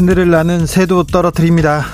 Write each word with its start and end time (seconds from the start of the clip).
하늘을 0.00 0.30
나는 0.30 0.64
새도 0.64 1.04
떨어뜨립니다. 1.04 1.84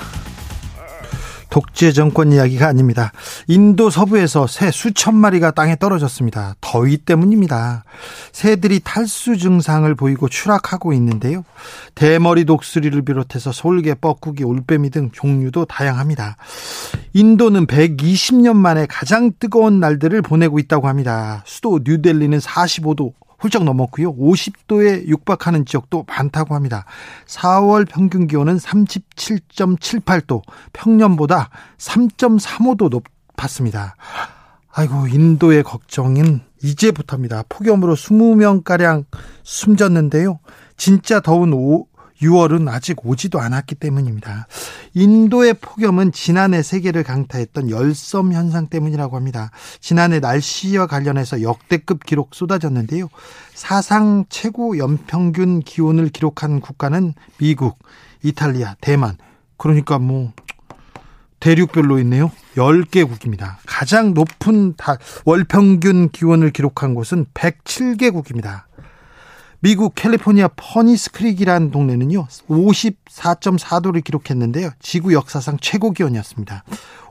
독재 1.49 1.91
정권 1.91 2.31
이야기가 2.31 2.65
아닙니다. 2.65 3.11
인도 3.47 3.89
서부에서 3.89 4.47
새 4.47 4.71
수천 4.71 5.13
마리가 5.13 5.51
땅에 5.51 5.75
떨어졌습니다. 5.75 6.55
더위 6.61 6.99
때문입니다. 6.99 7.83
새들이 8.31 8.79
탈수 8.81 9.37
증상을 9.37 9.93
보이고 9.95 10.29
추락하고 10.29 10.93
있는데요. 10.93 11.43
대머리 11.95 12.45
독수리를 12.45 13.01
비롯해서 13.01 13.51
솔개, 13.51 13.93
뻐꾸기, 13.93 14.45
올빼미 14.45 14.89
등 14.91 15.09
종류도 15.11 15.65
다양합니다. 15.65 16.37
인도는 17.11 17.67
120년 17.67 18.55
만에 18.55 18.85
가장 18.85 19.33
뜨거운 19.37 19.81
날들을 19.81 20.21
보내고 20.21 20.59
있다고 20.59 20.87
합니다. 20.87 21.43
수도 21.45 21.81
뉴델리는 21.83 22.39
45도, 22.39 23.11
훌쩍 23.37 23.63
넘었고요. 23.63 24.15
50도에 24.15 25.07
육박하는 25.07 25.65
지역도 25.65 26.05
많다고 26.07 26.55
합니다. 26.55 26.85
4월 27.27 27.87
평균 27.87 28.27
기온은 28.27 28.57
37.78도, 28.57 30.41
평년보다 30.73 31.49
3.35도 31.77 32.89
높았습니다. 32.89 33.95
아이고, 34.71 35.07
인도의 35.07 35.63
걱정은 35.63 36.41
이제부터입니다. 36.63 37.43
폭염으로 37.49 37.95
20명가량 37.95 39.05
숨졌는데요. 39.43 40.39
진짜 40.75 41.19
더운 41.19 41.53
6월은 42.21 42.67
아직 42.69 43.05
오지도 43.05 43.39
않았기 43.39 43.75
때문입니다. 43.75 44.47
인도의 44.93 45.55
폭염은 45.55 46.11
지난해 46.11 46.63
세계를 46.63 47.03
강타했던 47.03 47.69
열섬 47.69 48.33
현상 48.33 48.67
때문이라고 48.67 49.15
합니다. 49.15 49.51
지난해 49.79 50.19
날씨와 50.19 50.87
관련해서 50.87 51.41
역대급 51.41 52.05
기록 52.05 52.33
쏟아졌는데요. 52.33 53.09
사상 53.53 54.25
최고 54.29 54.77
연평균 54.77 55.61
기온을 55.61 56.09
기록한 56.09 56.59
국가는 56.59 57.13
미국, 57.37 57.79
이탈리아, 58.23 58.75
대만. 58.81 59.17
그러니까 59.57 59.99
뭐 59.99 60.33
대륙별로 61.39 61.99
있네요. 61.99 62.31
10개국입니다. 62.55 63.57
가장 63.65 64.13
높은 64.13 64.73
월 65.25 65.43
평균 65.43 66.09
기온을 66.09 66.51
기록한 66.51 66.95
곳은 66.95 67.27
107개국입니다. 67.33 68.66
미국 69.67 69.95
캘리포니아 69.95 70.47
퍼니스 70.55 71.11
크릭이라는 71.11 71.71
동네는요, 71.71 72.27
54.4도를 72.47 74.01
기록했는데요. 74.01 74.69
지구 74.79 75.11
역사상 75.11 75.57
최고 75.59 75.91
기온이었습니다. 75.91 76.63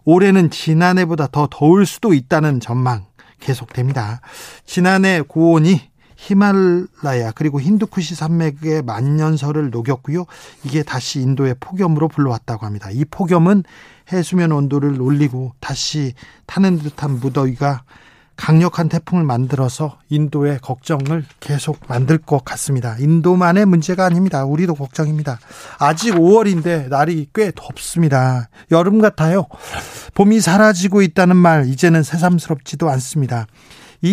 올해는 0.06 0.48
지난해보다 0.48 1.26
더 1.30 1.48
더울 1.50 1.84
수도 1.84 2.14
있다는 2.14 2.60
전망 2.60 3.04
계속됩니다. 3.40 4.22
지난해 4.64 5.20
고온이 5.20 5.82
히말라야 6.16 7.32
그리고 7.34 7.60
힌두쿠시 7.60 8.14
산맥의 8.14 8.84
만년설을 8.84 9.68
녹였고요. 9.68 10.24
이게 10.64 10.82
다시 10.82 11.20
인도의 11.20 11.56
폭염으로 11.60 12.08
불러왔다고 12.08 12.64
합니다. 12.64 12.88
이 12.90 13.04
폭염은 13.04 13.64
해수면 14.10 14.52
온도를 14.52 14.98
올리고 14.98 15.52
다시 15.60 16.14
타는 16.46 16.78
듯한 16.78 17.20
무더위가 17.20 17.82
강력한 18.36 18.88
태풍을 18.88 19.24
만들어서 19.24 19.98
인도의 20.10 20.58
걱정을 20.60 21.24
계속 21.40 21.78
만들 21.88 22.18
것 22.18 22.44
같습니다. 22.44 22.96
인도만의 22.98 23.66
문제가 23.66 24.04
아닙니다. 24.04 24.44
우리도 24.44 24.74
걱정입니다. 24.74 25.38
아직 25.78 26.14
5월인데 26.14 26.88
날이 26.88 27.28
꽤 27.34 27.50
덥습니다. 27.54 28.48
여름 28.70 29.00
같아요. 29.00 29.46
봄이 30.14 30.40
사라지고 30.40 31.02
있다는 31.02 31.36
말 31.36 31.66
이제는 31.66 32.02
새삼스럽지도 32.02 32.88
않습니다. 32.90 33.46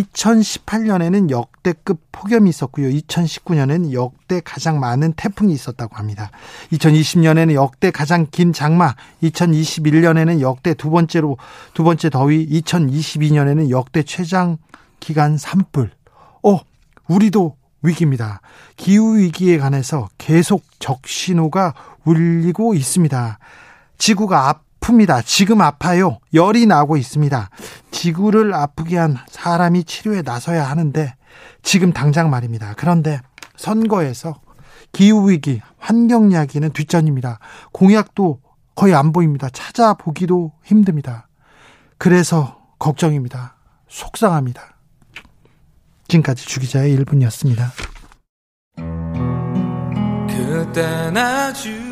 2018년에는 0.02 1.30
역대급 1.30 2.00
폭염이 2.12 2.50
있었고요. 2.50 2.90
2019년에는 2.90 3.94
역대 3.94 4.42
가장 4.44 4.80
많은 4.80 5.14
태풍이 5.14 5.54
있었다고 5.54 5.96
합니다. 5.96 6.32
2020년에는 6.72 7.54
역대 7.54 7.92
가장 7.92 8.28
긴 8.32 8.54
장마, 8.54 8.96
2021년에는 9.24 10.42
역대 10.42 10.74
두 10.74 10.90
번째로 10.90 11.38
두 11.74 11.84
번째 11.84 12.10
더위, 12.10 12.48
2022년에는 12.48 13.70
역대 13.70 14.04
최장 14.04 14.58
기간 15.00 15.38
산불. 15.38 15.92
어, 16.44 16.60
우리도 17.08 17.58
위기입니다. 17.82 18.42
기후 18.78 19.18
위기에 19.18 19.58
관해서 19.58 20.08
계속 20.18 20.64
적신호가 20.80 21.74
울리고 22.06 22.74
있습니다. 22.74 23.40
지구가 23.98 24.50
앞 24.50 24.64
아픕니다. 24.84 25.26
지금 25.26 25.62
아파요. 25.62 26.20
열이 26.34 26.66
나고 26.66 26.98
있습니다. 26.98 27.50
지구를 27.92 28.54
아프게 28.54 28.98
한 28.98 29.18
사람이 29.30 29.86
치료에 29.86 30.22
나서야 30.22 30.70
하는데 30.70 31.16
지금 31.62 31.94
당장 31.94 32.30
말입니다. 32.30 32.74
그런데 32.78 33.22
선거에서 33.56 34.42
기후위기, 34.92 35.62
환경 35.80 36.32
이야기는 36.32 36.72
뒷전입니다. 36.72 37.40
공약도 37.72 38.42
거의 38.76 38.94
안 38.94 39.12
보입니다. 39.12 39.50
찾아보기도 39.50 40.52
힘듭니다. 40.64 41.28
그래서 41.98 42.60
걱정입니다. 42.80 43.56
속상합니다. 43.88 44.76
지금까지 46.08 46.46
주기자의 46.46 46.98
1분이었습니다. 46.98 47.70
그땐 50.28 51.18
아주 51.18 51.83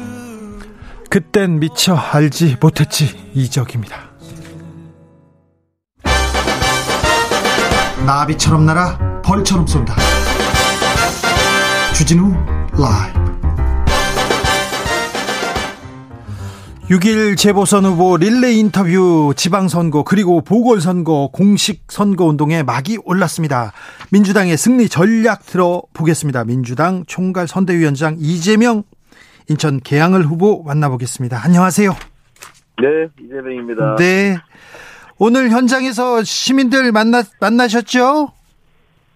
그땐 1.11 1.59
미처 1.59 1.93
알지 1.93 2.55
못했지 2.61 3.05
이적입니다. 3.33 3.97
나비처럼 8.05 8.65
날아 8.65 9.21
벌처럼 9.21 9.67
쏜다. 9.67 9.93
주진우 11.93 12.31
라이브 12.79 13.21
6일 16.89 17.37
재보선 17.37 17.85
후보 17.85 18.15
릴레이 18.15 18.59
인터뷰 18.59 19.33
지방선거 19.35 20.03
그리고 20.03 20.39
보궐선거 20.39 21.29
공식 21.33 21.83
선거운동에 21.89 22.63
막이 22.63 22.99
올랐습니다. 23.03 23.73
민주당의 24.11 24.55
승리 24.57 24.87
전략 24.87 25.45
들어보겠습니다. 25.45 26.45
민주당 26.45 27.03
총괄 27.05 27.49
선대위원장 27.49 28.15
이재명 28.17 28.83
인천 29.51 29.79
계양을 29.79 30.23
후보 30.23 30.63
만나보겠습니다. 30.63 31.37
안녕하세요. 31.43 31.91
네, 32.81 33.07
이재명입니다. 33.19 33.97
네. 33.97 34.37
오늘 35.19 35.49
현장에서 35.49 36.23
시민들 36.23 36.91
만나 36.91 37.21
만나셨죠? 37.39 38.31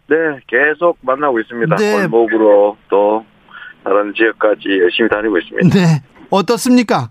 네, 0.08 0.16
계속 0.48 0.98
만나고 1.02 1.40
있습니다. 1.40 1.76
네. 1.78 2.08
골목으로 2.08 2.78
또 2.90 3.26
다른 3.84 4.14
지역까지 4.14 4.64
열심히 4.82 5.10
다니고 5.10 5.38
있습니다. 5.38 5.70
네. 5.70 6.04
어떻습니까? 6.30 7.10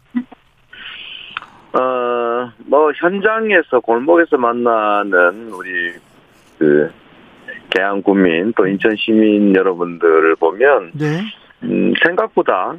어, 1.73 2.53
뭐 2.67 2.93
현장에서 2.95 3.81
골목에서 3.81 4.37
만나는 4.37 5.51
우리 5.51 5.95
그 6.59 6.93
계양 7.71 8.03
군민 8.03 8.53
또 8.57 8.67
인천 8.67 8.95
시민 8.97 9.57
여러분들을 9.57 10.37
보면 10.37 10.93
네. 10.95 11.23
음, 11.65 11.95
생각보다 12.05 12.75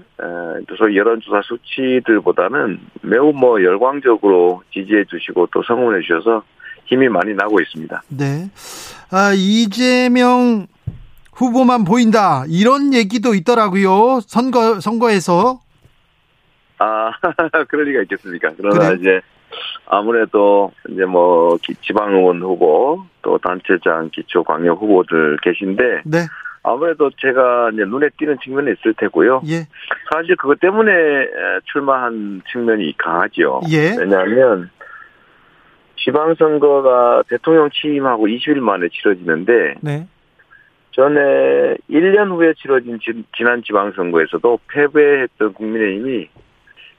소위 0.78 0.98
여론조사 0.98 1.42
수치들보다는 1.44 2.80
매우 3.02 3.32
뭐 3.34 3.62
열광적으로 3.64 4.64
지지해 4.72 5.06
주시고 5.06 5.48
또 5.52 5.64
성원해 5.64 6.02
주셔서 6.02 6.44
힘이 6.86 7.10
많이 7.10 7.34
나고 7.34 7.60
있습니다. 7.62 8.04
네. 8.10 8.50
아, 9.12 9.32
이재명 9.36 10.68
후보만 11.34 11.84
보인다 11.84 12.44
이런 12.48 12.94
얘기도 12.94 13.34
있더라고요. 13.34 14.20
선거 14.22 14.80
선거에서. 14.80 15.60
아, 16.78 17.12
그럴 17.68 17.86
리가 17.86 18.04
있겠습니까? 18.04 18.52
그러나 18.58 18.90
그래. 18.90 18.98
이제 19.00 19.22
아무래도 19.88 20.72
이제 20.90 21.06
뭐 21.06 21.58
지방의원 21.82 22.42
후보 22.42 23.06
또 23.22 23.38
단체장 23.38 24.10
기초 24.12 24.44
광역 24.44 24.82
후보들 24.82 25.38
계신데 25.42 26.02
네. 26.06 26.26
아무래도 26.68 27.12
제가 27.18 27.70
이제 27.74 27.86
눈에 27.86 28.10
띄는 28.18 28.38
측면이 28.44 28.72
있을 28.72 28.96
테고요. 28.98 29.42
예. 29.48 29.68
사실 30.12 30.36
그것 30.36 30.60
때문에 30.60 30.92
출마한 31.72 32.42
측면이 32.52 32.98
강하죠. 32.98 33.62
예. 33.70 33.96
왜냐하면 33.98 34.72
지방선거가 35.98 37.24
대통령 37.30 37.70
취임하고 37.72 38.28
20일 38.28 38.60
만에 38.60 38.88
치러지는데 38.90 39.76
네. 39.82 40.08
전에 40.92 41.78
1년 41.90 42.32
후에 42.32 42.54
치러진 42.58 43.00
지난 43.36 43.62
지방선거에서도 43.64 44.60
패배했던 44.68 45.54
국민의힘이 45.54 46.30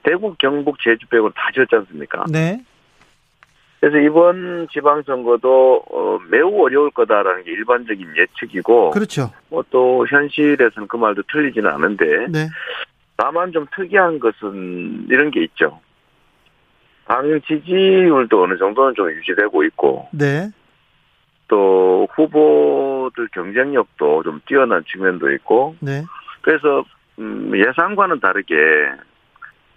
대구, 0.02 0.34
경북, 0.38 0.78
제주 0.80 1.06
빼고 1.08 1.30
다 1.30 1.50
지었지 1.52 1.74
않습니까? 1.74 2.24
네. 2.30 2.60
그래서 3.80 3.98
이번 3.98 4.68
지방선거도 4.72 5.84
어, 5.90 6.18
매우 6.30 6.64
어려울 6.64 6.90
거다라는 6.90 7.44
게 7.44 7.52
일반적인 7.52 8.14
예측이고, 8.16 8.90
그렇죠. 8.90 9.30
뭐 9.50 9.62
또 9.70 10.06
현실에서는 10.08 10.88
그 10.88 10.96
말도 10.96 11.22
틀리지는 11.30 11.70
않은데, 11.70 12.26
네. 12.30 12.48
다만 13.16 13.52
좀 13.52 13.66
특이한 13.74 14.18
것은 14.18 15.06
이런 15.08 15.30
게 15.30 15.42
있죠. 15.44 15.80
당 17.06 17.40
지지율도 17.46 18.42
어느 18.42 18.56
정도는 18.58 18.94
좀 18.94 19.10
유지되고 19.10 19.62
있고, 19.64 20.08
네. 20.12 20.50
또 21.48 22.08
후보들 22.12 23.28
경쟁력도 23.32 24.22
좀 24.24 24.40
뛰어난 24.46 24.82
측면도 24.90 25.30
있고, 25.32 25.76
네. 25.80 26.02
그래서 26.40 26.84
음, 27.18 27.52
예상과는 27.54 28.20
다르게 28.20 28.54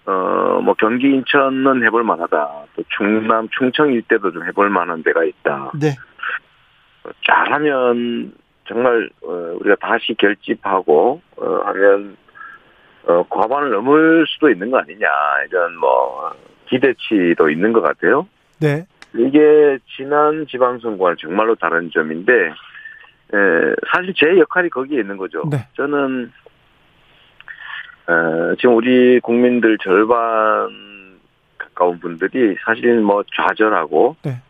어, 0.09 0.59
뭐 0.61 0.73
경기 0.73 1.07
인천은 1.07 1.83
해볼 1.85 2.03
만하다. 2.03 2.49
또 2.75 2.83
충남 2.97 3.47
충청 3.49 3.93
일대도 3.93 4.31
좀 4.31 4.43
해볼 4.43 4.69
만한 4.71 5.03
데가 5.03 5.23
있다. 5.23 5.71
네. 5.79 5.95
잘하면 7.27 8.33
정말 8.67 9.07
어, 9.21 9.57
우리가 9.59 9.75
다시 9.79 10.15
결집하고 10.15 11.21
어, 11.37 11.61
하면 11.65 12.17
어, 13.03 13.23
과반을 13.29 13.69
넘을 13.69 14.25
수도 14.27 14.49
있는 14.49 14.71
거 14.71 14.79
아니냐 14.79 15.07
이런 15.47 15.75
뭐 15.77 16.31
기대치도 16.69 17.51
있는 17.51 17.71
것 17.71 17.81
같아요. 17.81 18.27
네. 18.59 18.87
이게 19.13 19.77
지난 19.95 20.47
지방선거와는 20.47 21.17
정말로 21.19 21.53
다른 21.53 21.91
점인데 21.91 22.33
에, 22.33 23.75
사실 23.93 24.13
제 24.15 24.39
역할이 24.39 24.69
거기에 24.69 25.01
있는 25.01 25.17
거죠. 25.17 25.43
네. 25.51 25.67
저는 25.75 26.31
에, 28.09 28.55
지금 28.55 28.75
우리 28.75 29.19
국민들 29.19 29.77
절반 29.83 31.19
가까운 31.57 31.99
분들이 31.99 32.55
사실 32.65 32.99
뭐 33.01 33.23
좌절하고 33.35 34.15
네. 34.23 34.41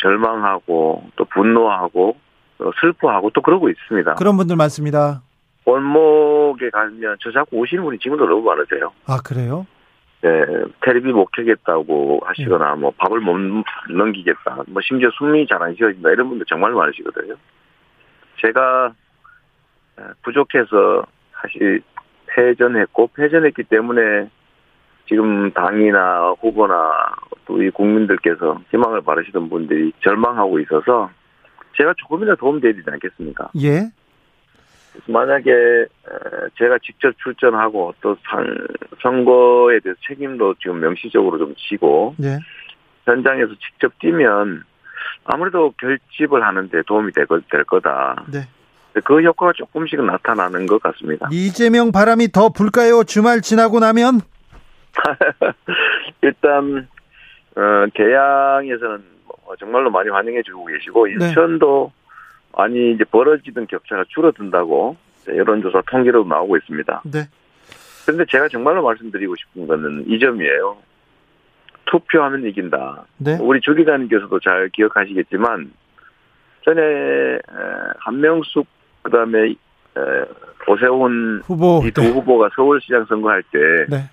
절망하고 0.00 1.10
또 1.16 1.24
분노하고 1.24 2.16
또 2.58 2.72
슬퍼하고 2.80 3.30
또 3.30 3.42
그러고 3.42 3.68
있습니다. 3.68 4.14
그런 4.14 4.36
분들 4.36 4.54
많습니다. 4.56 5.22
골목에 5.64 6.70
가면 6.70 7.16
저 7.20 7.30
자꾸 7.32 7.56
오시는 7.58 7.82
분이 7.84 7.98
지금도 7.98 8.26
너무 8.26 8.42
많으세요. 8.42 8.92
아 9.06 9.18
그래요? 9.24 9.66
네, 10.22 10.30
테레비 10.82 11.10
못 11.10 11.26
켜겠다고 11.32 12.20
하시거나 12.24 12.76
뭐 12.76 12.92
밥을 12.96 13.18
못 13.20 13.36
넘기겠다. 13.90 14.62
뭐 14.68 14.80
심지어 14.82 15.10
숨이 15.18 15.46
잘 15.48 15.60
안 15.62 15.74
쉬어진다 15.74 16.10
이런 16.10 16.28
분들 16.28 16.46
정말 16.48 16.72
많으시거든요. 16.72 17.34
제가 18.40 18.92
부족해서 20.22 21.04
사실 21.40 21.82
패전했고 22.34 23.10
패전했기 23.14 23.64
때문에 23.64 24.28
지금 25.08 25.50
당이나 25.52 26.34
후보나 26.40 26.92
또 27.46 27.62
이 27.62 27.70
국민들께서 27.70 28.60
희망을 28.70 29.02
바라시던 29.02 29.48
분들이 29.48 29.92
절망하고 30.02 30.58
있어서 30.60 31.10
제가 31.76 31.94
조금이라도 31.98 32.36
도움되지 32.38 32.82
않겠습니까? 32.86 33.50
예. 33.62 33.90
만약에 35.06 35.50
제가 36.58 36.78
직접 36.82 37.14
출전하고 37.18 37.94
또 38.00 38.16
선거에 39.02 39.80
대해서 39.80 39.98
책임도 40.06 40.54
지금 40.60 40.80
명시적으로 40.80 41.38
좀 41.38 41.54
지고 41.56 42.14
네. 42.18 42.38
현장에서 43.06 43.54
직접 43.54 43.98
뛰면 43.98 44.64
아무래도 45.24 45.72
결집을 45.78 46.42
하는데 46.42 46.82
도움이 46.82 47.12
될, 47.12 47.26
될 47.50 47.64
거다. 47.64 48.24
네. 48.30 48.40
그 49.04 49.22
효과가 49.22 49.52
조금씩은 49.56 50.06
나타나는 50.06 50.66
것 50.66 50.82
같습니다. 50.82 51.28
이재명 51.32 51.92
바람이 51.92 52.28
더 52.28 52.50
불까요? 52.50 53.04
주말 53.04 53.40
지나고 53.40 53.80
나면? 53.80 54.20
일단 56.22 56.88
어, 57.56 57.86
개양에서는 57.94 59.04
뭐 59.26 59.56
정말로 59.58 59.90
많이 59.90 60.10
환영해주고 60.10 60.66
계시고 60.66 61.06
네. 61.06 61.28
인천도 61.28 61.92
많이 62.56 62.92
이제 62.92 63.04
벌어지던 63.04 63.66
격차가 63.66 64.04
줄어든다고 64.08 64.96
여론조사 65.28 65.82
통계로 65.90 66.24
나오고 66.24 66.56
있습니다. 66.58 67.02
네. 67.06 67.28
그런데 68.04 68.24
제가 68.28 68.48
정말로 68.48 68.82
말씀드리고 68.82 69.34
싶은 69.36 69.66
거는 69.66 70.04
이 70.08 70.18
점이에요. 70.18 70.76
투표하면 71.86 72.44
이긴다. 72.46 73.04
네. 73.18 73.38
우리 73.40 73.60
주 73.60 73.74
기자님께서도 73.74 74.40
잘 74.40 74.68
기억하시겠지만 74.70 75.72
전에 76.64 77.38
한명숙 77.98 78.66
그다음에 79.02 79.54
오세훈 80.66 81.42
후보 81.44 81.82
이두 81.84 82.00
네. 82.00 82.08
후보가 82.08 82.50
서울시장 82.54 83.04
선거할 83.06 83.42
때 83.42 83.58
네. 83.88 84.10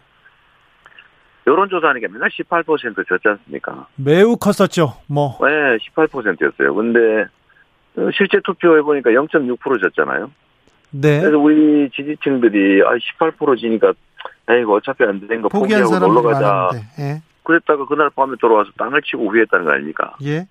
여론조사하니까 1.47 2.07
맨날 2.11 2.29
18% 2.29 3.07
졌지 3.07 3.27
않습니까? 3.27 3.87
매우 3.95 4.35
컸었죠. 4.35 4.95
뭐. 5.07 5.37
네, 5.41 5.77
18%였어요. 5.77 6.75
근데 6.75 7.25
실제 8.15 8.39
투표해 8.43 8.81
보니까 8.81 9.11
0.6% 9.11 9.81
졌잖아요. 9.81 10.31
네. 10.91 11.19
그래서 11.21 11.37
우리 11.37 11.89
지지층들이 11.91 12.83
아 12.83 12.91
18% 13.19 13.57
지니까 13.59 13.93
에이 14.49 14.63
어차피 14.67 15.03
안 15.03 15.19
되는 15.19 15.41
거 15.41 15.49
포기하고 15.49 15.99
놀러 15.99 16.21
가자. 16.21 16.69
예. 16.99 17.21
그랬다가 17.43 17.85
그날 17.85 18.09
밤에 18.09 18.35
돌아와서 18.39 18.69
땅을 18.77 19.01
치고 19.03 19.29
후회했다는 19.29 19.65
거 19.65 19.71
아닙니까? 19.71 20.15
예. 20.23 20.47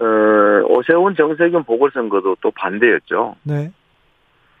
어, 0.00 0.64
오세훈 0.68 1.14
정세균 1.14 1.64
보궐선거도 1.64 2.36
또 2.40 2.50
반대였죠. 2.52 3.36
네. 3.42 3.70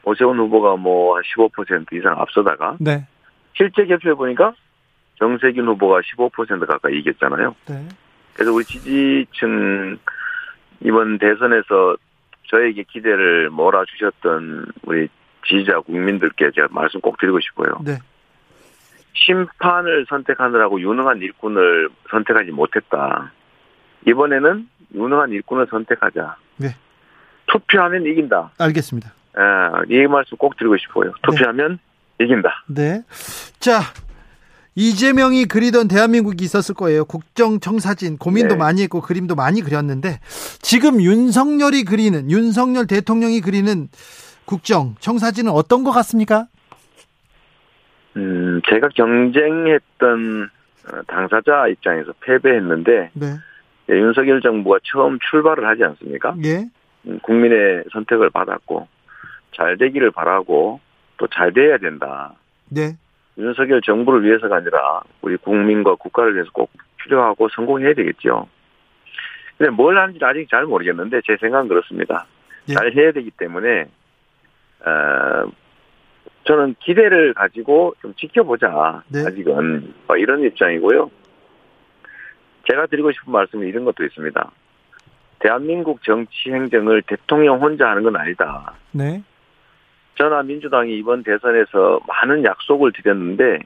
오세훈 0.04 0.38
후보가 0.38 0.76
뭐 0.76 1.16
한 1.16 1.22
15% 1.22 1.92
이상 1.94 2.14
앞서다가 2.18 2.76
네. 2.80 3.06
실제 3.54 3.84
개표해 3.84 4.14
보니까 4.14 4.54
정세균 5.18 5.66
후보가 5.66 6.00
15% 6.00 6.66
가까이 6.66 6.98
이겼잖아요. 6.98 7.54
네. 7.68 7.88
그래서 8.34 8.52
우리 8.52 8.64
지지층 8.64 9.98
이번 10.80 11.18
대선에서 11.18 11.96
저에게 12.48 12.84
기대를 12.84 13.50
몰아주셨던 13.50 14.66
우리 14.84 15.08
지지자 15.46 15.80
국민들께 15.80 16.50
제가 16.54 16.68
말씀 16.70 17.00
꼭 17.00 17.18
드리고 17.18 17.40
싶어요. 17.40 17.78
네. 17.84 17.98
심판을 19.14 20.06
선택하느라고 20.08 20.80
유능한 20.80 21.18
일꾼을 21.18 21.90
선택하지 22.10 22.50
못했다. 22.52 23.30
이번에는 24.06 24.68
유능한 24.94 25.30
일꾼을 25.30 25.66
선택하자. 25.70 26.36
네. 26.56 26.74
투표하면 27.46 28.06
이긴다. 28.06 28.52
알겠습니다. 28.58 29.12
아, 29.34 29.82
이 29.88 30.06
말씀 30.06 30.36
꼭 30.36 30.56
드리고 30.56 30.76
싶어요. 30.78 31.12
투표하면 31.22 31.78
네. 32.18 32.24
이긴다. 32.24 32.64
네. 32.68 33.02
자, 33.58 33.80
이재명이 34.74 35.46
그리던 35.46 35.88
대한민국이 35.88 36.44
있었을 36.44 36.74
거예요. 36.74 37.04
국정청사진 37.04 38.18
고민도 38.18 38.54
네. 38.54 38.58
많이 38.58 38.82
했고 38.82 39.00
그림도 39.00 39.34
많이 39.34 39.62
그렸는데 39.62 40.20
지금 40.60 41.00
윤석열이 41.00 41.84
그리는 41.84 42.30
윤석열 42.30 42.86
대통령이 42.86 43.40
그리는 43.40 43.88
국정 44.44 44.94
청사진은 45.00 45.52
어떤 45.52 45.84
것 45.84 45.90
같습니까? 45.92 46.46
음, 48.16 48.60
제가 48.68 48.88
경쟁했던 48.88 50.50
당사자 51.06 51.68
입장에서 51.68 52.12
패배했는데 52.20 53.10
네. 53.12 53.26
예, 53.88 53.94
윤석열 53.94 54.40
정부가 54.40 54.78
처음 54.84 55.18
출발을 55.30 55.66
하지 55.66 55.84
않습니까? 55.84 56.34
예. 56.44 56.68
음, 57.06 57.18
국민의 57.22 57.84
선택을 57.92 58.30
받았고 58.30 58.86
잘 59.56 59.78
되기를 59.78 60.10
바라고 60.10 60.80
또 61.16 61.26
잘 61.28 61.52
돼야 61.52 61.76
된다. 61.78 62.34
네. 62.70 62.96
윤석열 63.36 63.80
정부를 63.82 64.24
위해서가 64.24 64.56
아니라 64.56 65.02
우리 65.22 65.36
국민과 65.36 65.94
국가를 65.96 66.34
위해서 66.34 66.50
꼭 66.52 66.70
필요하고 67.02 67.48
성공해야 67.50 67.94
되겠죠. 67.94 68.48
근데 69.56 69.70
뭘 69.70 69.98
하는지 69.98 70.18
아직 70.22 70.48
잘 70.50 70.64
모르겠는데 70.64 71.20
제 71.26 71.36
생각은 71.38 71.68
그렇습니다. 71.68 72.26
예. 72.68 72.74
잘 72.74 72.92
해야 72.94 73.12
되기 73.12 73.30
때문에 73.30 73.86
어, 74.84 75.50
저는 76.44 76.74
기대를 76.80 77.34
가지고 77.34 77.94
좀 78.00 78.14
지켜보자. 78.14 79.02
네. 79.08 79.26
아직은 79.26 79.94
뭐 80.06 80.16
이런 80.16 80.42
입장이고요. 80.42 81.10
제가 82.68 82.86
드리고 82.86 83.12
싶은 83.12 83.32
말씀은 83.32 83.66
이런 83.66 83.84
것도 83.84 84.04
있습니다. 84.04 84.50
대한민국 85.40 86.02
정치 86.02 86.50
행정을 86.50 87.02
대통령 87.02 87.60
혼자 87.60 87.88
하는 87.88 88.02
건 88.02 88.16
아니다. 88.16 88.72
네. 88.92 89.22
저나 90.16 90.42
민주당이 90.42 90.98
이번 90.98 91.22
대선에서 91.22 92.00
많은 92.06 92.44
약속을 92.44 92.92
드렸는데 92.92 93.60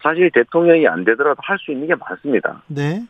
사실 0.00 0.30
대통령이 0.30 0.86
안 0.86 1.04
되더라도 1.04 1.40
할 1.42 1.58
수 1.58 1.72
있는 1.72 1.88
게 1.88 1.94
많습니다. 1.94 2.62
네. 2.68 3.02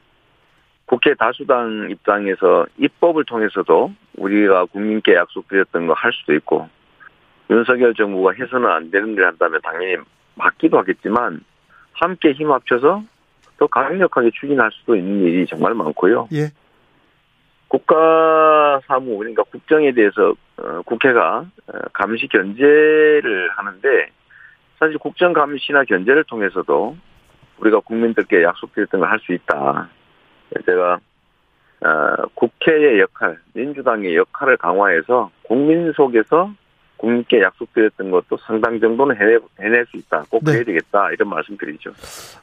국회 0.87 1.15
다수당 1.15 1.89
입장에서 1.91 2.67
입법을 2.79 3.25
통해서도 3.25 3.93
우리가 4.17 4.67
국민께 4.67 5.15
약속드렸던 5.15 5.87
거 5.87 5.95
할 5.95 6.13
수도 6.13 6.35
있고 6.35 6.69
윤석열 7.51 7.95
정부가 7.95 8.33
해서는 8.33 8.69
안 8.69 8.91
되는 8.91 9.15
일 9.15 9.25
한다면 9.25 9.61
당연히 9.63 9.97
맞기도 10.35 10.79
하겠지만 10.79 11.41
함께 11.93 12.33
힘 12.33 12.51
합쳐서 12.51 13.03
더 13.63 13.69
강력하게 13.69 14.31
추진할 14.35 14.71
수도 14.73 14.97
있는 14.97 15.21
일이 15.21 15.47
정말 15.47 15.73
많고요. 15.75 16.27
예. 16.33 16.49
국가 17.69 18.81
사무 18.89 19.17
그러니까 19.19 19.45
국정에 19.45 19.93
대해서 19.93 20.35
어, 20.57 20.83
국회가 20.85 21.47
어, 21.69 21.79
감시 21.93 22.27
견제를 22.27 23.51
하는데 23.51 23.89
사실 24.81 24.99
국정 24.99 25.33
감시나 25.33 25.85
견제를 25.85 26.25
통해서도 26.25 26.97
우리가 27.61 27.79
국민들께 27.81 28.43
약속드렸던 28.43 29.01
걸 29.01 29.09
할 29.09 29.21
수 29.21 29.33
있다. 29.33 29.89
제가 30.67 30.99
어, 31.85 32.27
국회의 32.35 32.99
역할, 32.99 33.39
민주당의 33.55 34.17
역할을 34.17 34.57
강화해서 34.57 35.31
국민 35.45 35.93
속에서 35.93 36.53
국민께 37.03 37.43
약속드렸던 37.43 38.13
것도 38.13 38.37
상당 38.47 38.79
정도는 38.79 39.17
해내, 39.17 39.37
해낼 39.61 39.85
수 39.87 39.97
있다. 39.97 40.23
꼭 40.31 40.45
네. 40.45 40.53
해야 40.53 40.65
되겠다. 40.65 41.11
이런 41.11 41.29
말씀 41.29 41.57
드리죠. 41.59 41.91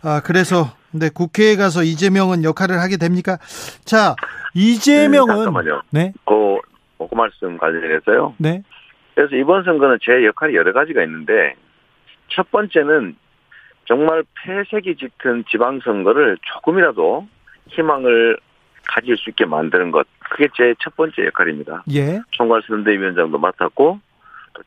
아, 0.04 0.22
그래서, 0.22 0.76
네, 0.92 1.10
국회에 1.10 1.56
가서 1.56 1.82
이재명은 1.82 2.44
역할을 2.44 2.78
하게 2.78 2.98
됩니까? 2.98 3.38
자, 3.86 4.16
이재명은. 4.54 5.34
네, 5.34 5.44
잠깐만요. 5.46 5.82
네. 5.92 6.12
그, 6.26 6.58
그 6.98 7.16
말씀 7.16 7.58
관련해서요. 7.58 8.36
네. 8.38 8.62
그래서 9.16 9.34
이번 9.38 9.64
선거는 9.64 9.98
제 10.02 10.26
역할이 10.26 10.54
여러 10.56 10.74
가지가 10.74 11.04
있는데, 11.04 11.56
첫 12.28 12.52
번째는 12.52 13.16
정말 13.86 14.24
폐색이 14.44 14.98
짙은 14.98 15.46
지방선거를 15.50 16.38
조금이라도 16.42 17.28
희망을 17.70 18.38
가질 18.90 19.16
수 19.18 19.30
있게 19.30 19.46
만드는 19.46 19.92
것. 19.92 20.06
그게 20.20 20.50
제 20.58 20.74
첫 20.84 20.98
번째 20.98 21.26
역할입니다. 21.28 21.84
예. 21.94 22.20
총괄선대위원장도 22.32 23.38
맡았고 23.38 24.00
또 24.00 24.09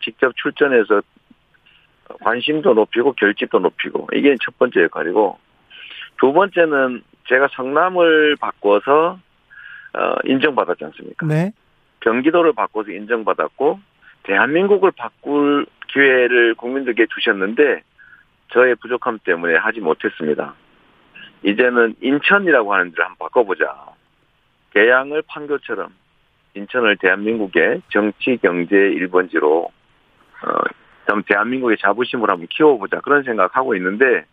직접 0.02 0.34
출전해서 0.36 1.02
관심도 2.20 2.74
높이고 2.74 3.12
결집도 3.12 3.58
높이고 3.58 4.08
이게 4.12 4.36
첫 4.44 4.58
번째 4.58 4.82
역할이고 4.82 5.38
두 6.20 6.32
번째는 6.32 7.02
제가 7.28 7.48
성남을 7.52 8.36
바꿔서 8.36 9.18
어, 9.94 10.14
인정받았지 10.24 10.84
않습니까? 10.84 11.26
네. 11.26 11.52
경기도를 12.00 12.52
바꿔서 12.52 12.90
인정받았고 12.90 13.80
대한민국을 14.24 14.92
바꿀 14.92 15.66
기회를 15.88 16.54
국민들께 16.54 17.06
주셨는데 17.14 17.82
저의 18.52 18.74
부족함 18.76 19.18
때문에 19.24 19.56
하지 19.56 19.80
못했습니다. 19.80 20.54
이제는 21.44 21.96
인천이라고 22.00 22.72
하는 22.72 22.90
데를 22.90 23.04
한번 23.04 23.18
바꿔보자. 23.18 23.92
개양을 24.74 25.22
판교처럼 25.26 25.90
인천을 26.54 26.96
대한민국의 26.98 27.82
정치 27.90 28.38
경제 28.42 28.74
1번지로 28.76 29.66
어, 29.66 31.22
대한민국의 31.26 31.76
자부심을 31.80 32.30
한번 32.30 32.46
키워보자 32.48 33.00
그런 33.00 33.22
생각하고 33.22 33.74
있는데 33.76 34.24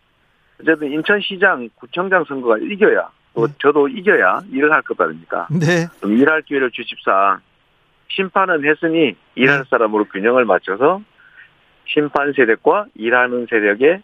어쨌든 0.60 0.92
인천시장 0.92 1.68
구청장 1.74 2.24
선거가 2.24 2.58
이겨야 2.58 3.08
또 3.34 3.46
네. 3.46 3.52
저도 3.60 3.88
이겨야 3.88 4.40
일을 4.50 4.72
할 4.72 4.82
것 4.82 5.00
아닙니까? 5.00 5.46
네. 5.50 5.86
일할 6.06 6.42
기회를 6.42 6.70
주십사. 6.72 7.40
심판은 8.08 8.64
했으니 8.68 9.14
일할 9.36 9.58
네. 9.58 9.64
사람으로 9.70 10.04
균형을 10.06 10.44
맞춰서 10.44 11.00
심판 11.86 12.32
세력과 12.32 12.86
일하는 12.94 13.46
세력의 13.48 14.02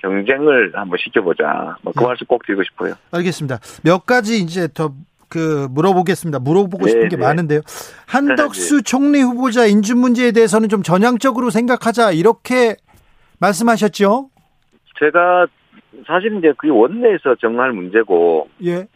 경쟁을 0.00 0.72
한번 0.74 0.98
시켜보자. 0.98 1.76
뭐그 1.82 2.00
네. 2.00 2.06
말씀 2.06 2.26
꼭 2.26 2.44
드리고 2.44 2.62
싶어요. 2.64 2.94
알겠습니다. 3.12 3.58
몇 3.84 4.04
가지 4.04 4.38
이제 4.38 4.68
더 4.72 4.92
그 5.28 5.68
물어보겠습니다. 5.70 6.38
물어보고 6.38 6.86
싶은 6.86 7.02
네, 7.02 7.08
게 7.08 7.16
네. 7.16 7.22
많은데요. 7.22 7.60
한덕수 8.06 8.76
네, 8.76 8.76
네. 8.76 8.82
총리 8.82 9.20
후보자 9.20 9.66
인준 9.66 9.98
문제에 9.98 10.32
대해서는 10.32 10.68
좀 10.68 10.82
전향적으로 10.82 11.50
생각하자 11.50 12.12
이렇게 12.12 12.76
말씀하셨죠? 13.40 14.30
제가 14.98 15.46
사실 16.06 16.36
이제 16.38 16.52
그 16.56 16.68
원내에서 16.68 17.36
정할 17.40 17.72
문제고 17.72 18.48
예. 18.64 18.86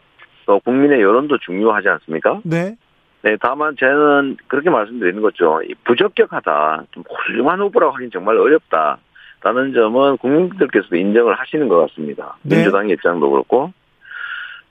또 0.45 0.59
국민의 0.59 1.01
여론도 1.01 1.37
중요하지 1.39 1.89
않습니까? 1.89 2.41
네. 2.43 2.75
네, 3.23 3.37
다만 3.39 3.75
저는 3.79 4.37
그렇게 4.47 4.69
말씀드리는 4.71 5.21
거죠. 5.21 5.61
부적격하다, 5.83 6.85
좀 6.91 7.03
훌륭한 7.07 7.59
후보라고 7.61 7.93
하긴 7.93 8.09
정말 8.11 8.37
어렵다. 8.37 8.97
라는 9.43 9.73
점은 9.73 10.17
국민들께서도 10.17 10.95
인정을 10.95 11.33
하시는 11.39 11.67
것 11.67 11.87
같습니다. 11.87 12.37
네. 12.43 12.57
민주당의 12.57 12.93
입장도 12.93 13.29
그렇고. 13.29 13.73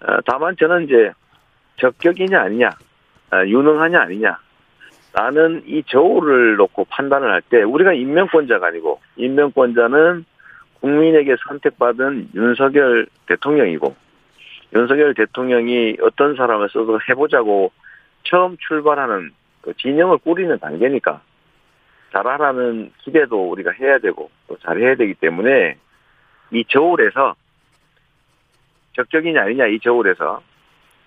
어, 0.00 0.18
다만 0.26 0.56
저는 0.58 0.84
이제 0.84 1.10
적격이냐 1.80 2.40
아니냐, 2.40 2.70
아, 3.30 3.46
유능하냐 3.46 4.00
아니냐, 4.00 4.38
나는 5.12 5.62
이 5.66 5.82
저울을 5.86 6.56
놓고 6.56 6.84
판단을 6.84 7.30
할 7.32 7.42
때 7.42 7.62
우리가 7.62 7.92
임명권자가 7.94 8.68
아니고 8.68 9.00
임명권자는 9.16 10.24
국민에게 10.80 11.36
선택받은 11.48 12.30
윤석열 12.34 13.06
대통령이고 13.26 13.94
윤석열 14.74 15.14
대통령이 15.14 15.96
어떤 16.00 16.36
사람을 16.36 16.68
써서 16.70 16.98
해보자고 17.08 17.72
처음 18.22 18.56
출발하는 18.58 19.32
그 19.62 19.74
진영을 19.74 20.18
꾸리는 20.18 20.56
단계니까 20.58 21.20
잘하라는 22.12 22.92
기대도 22.98 23.50
우리가 23.50 23.72
해야 23.72 23.98
되고 23.98 24.30
또 24.46 24.56
잘해야 24.58 24.94
되기 24.94 25.14
때문에 25.14 25.76
이 26.52 26.64
저울에서 26.68 27.34
적격이냐 28.94 29.42
아니냐 29.42 29.66
이 29.66 29.80
저울에서 29.80 30.40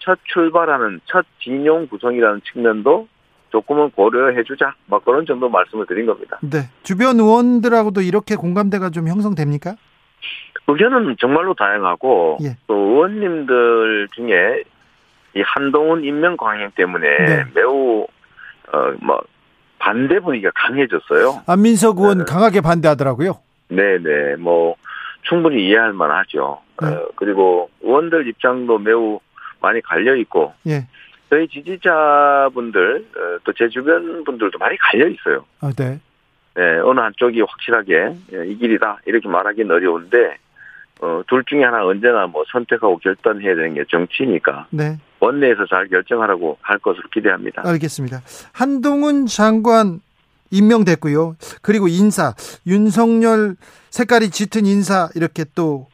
첫 0.04 0.20
출발하는 0.26 1.00
첫 1.06 1.26
진용 1.42 1.88
구성이라는 1.88 2.42
측면도 2.52 3.08
조금은 3.52 3.92
고려해주자. 3.92 4.76
뭐 4.88 5.00
그런 5.00 5.26
정도 5.26 5.48
말씀을 5.48 5.86
드린 5.86 6.06
겁니다. 6.06 6.40
네. 6.42 6.70
주변 6.84 7.20
의원들하고도 7.20 8.02
이렇게 8.02 8.36
공감대가 8.36 8.90
좀 8.90 9.08
형성됩니까? 9.08 9.76
의견은 10.68 11.16
정말로 11.20 11.54
다양하고 11.54 12.40
예. 12.44 12.58
또 12.68 12.76
의원님들 12.76 14.10
중에 14.16 14.64
이 15.36 15.42
한동훈 15.42 16.04
임명 16.04 16.36
강행 16.38 16.72
때문에 16.72 17.08
네. 17.08 17.44
매우 17.54 18.06
어뭐 18.72 19.22
반대 19.80 20.20
분위기가 20.20 20.52
강해졌어요. 20.56 21.44
안민석 21.48 22.00
의원 22.00 22.20
네. 22.20 22.24
강하게 22.28 22.62
반대하더라고요. 22.62 23.40
네네 23.70 24.38
뭐 24.38 24.76
충분히 25.24 25.68
이해할 25.68 25.94
만하죠. 25.94 26.62
네. 26.82 26.88
어, 26.88 27.08
그리고 27.16 27.70
의원들 27.82 28.28
입장도 28.28 28.80
매우 28.80 29.20
많이 29.64 29.82
갈려 29.82 30.16
있고 30.18 30.54
예. 30.68 30.86
저희 31.30 31.48
지지자분들 31.48 33.06
어, 33.18 33.40
또제 33.44 33.70
주변 33.70 34.24
분들도 34.24 34.60
많이 34.60 34.78
갈려 34.78 35.08
있어요. 35.08 35.46
아, 35.62 35.72
네. 35.76 36.00
네, 36.56 36.62
어느 36.84 37.00
한쪽이 37.00 37.42
확실하게 37.42 38.14
예, 38.34 38.46
이 38.46 38.56
길이다 38.58 39.00
이렇게 39.08 39.28
말하기는 39.28 39.72
어려운데 39.72 40.38
어, 41.02 41.24
둘 41.28 41.44
중에 41.46 41.64
하나 41.64 41.84
언제나 41.84 42.28
뭐 42.28 42.44
선택하고 42.52 42.98
결단해야 43.00 43.56
되는 43.56 43.74
게 43.74 43.84
정치니까. 43.90 44.68
네. 44.70 45.00
원내에서 45.20 45.66
잘 45.66 45.88
결정하라고 45.88 46.58
할 46.62 46.78
것으로 46.80 47.10
기대합니다. 47.12 47.64
알겠습니다. 47.66 48.22
한동훈 48.52 49.26
장관 49.26 50.02
임명됐고요. 50.52 51.36
그리고 51.62 51.88
인사 51.88 52.34
윤석열 52.68 53.56
색깔이 53.90 54.30
짙은 54.30 54.66
인사 54.66 55.10
이렇게 55.16 55.46
또 55.56 55.88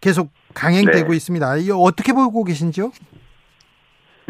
계속 0.00 0.30
강행되고 0.62 1.10
네. 1.10 1.16
있습니다. 1.16 1.56
이거 1.58 1.76
어떻게 1.78 2.12
보고 2.12 2.42
계신지요? 2.44 2.90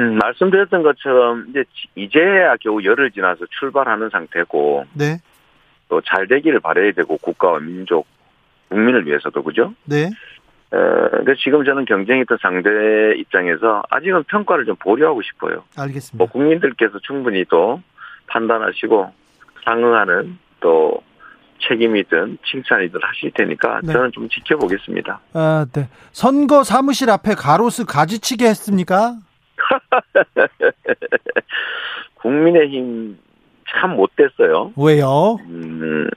음, 0.01 0.19
말씀드렸던 0.19 0.83
것처럼 0.83 1.47
이제 1.51 1.65
이제야 1.97 2.55
겨우 2.61 2.83
열흘 2.85 3.11
지나서 3.11 3.47
출발하는 3.59 4.11
상태고, 4.11 4.85
네. 4.95 5.19
또 5.89 6.01
잘 6.03 6.29
되기를 6.29 6.61
바라야 6.61 6.93
되고 6.93 7.17
국가와 7.17 7.61
민족, 7.61 8.07
국민을 8.69 9.07
위해서도 9.07 9.43
그죠? 9.43 9.73
네. 9.87 10.11
어, 10.71 11.09
근데 11.11 11.35
지금 11.43 11.65
저는 11.65 11.87
경쟁했던 11.87 12.37
상대 12.43 12.69
입장에서 13.17 13.83
아직은 13.89 14.25
평가를 14.25 14.67
좀 14.67 14.77
보류하고 14.77 15.23
싶어요. 15.23 15.65
알겠습니다. 15.79 16.19
뭐 16.19 16.27
국민들께서 16.29 16.99
충분히 17.01 17.45
또 17.49 17.81
판단하시고 18.27 19.11
상응하는 19.65 20.39
또 20.61 21.03
책임이든 21.61 22.39
칭찬이든 22.45 23.01
하실 23.03 23.31
테니까 23.33 23.81
네. 23.83 23.93
저는 23.93 24.13
좀 24.13 24.29
지켜보겠습니다. 24.29 25.21
아, 25.33 25.67
네. 25.73 25.89
선거 26.13 26.63
사무실 26.65 27.11
앞에 27.11 27.35
가로수 27.35 27.87
가지치기 27.87 28.45
했습니까? 28.45 29.17
국민의힘 32.15 33.19
참 33.71 33.97
못됐어요. 33.97 34.73
왜요? 34.77 35.37
음, 35.47 36.09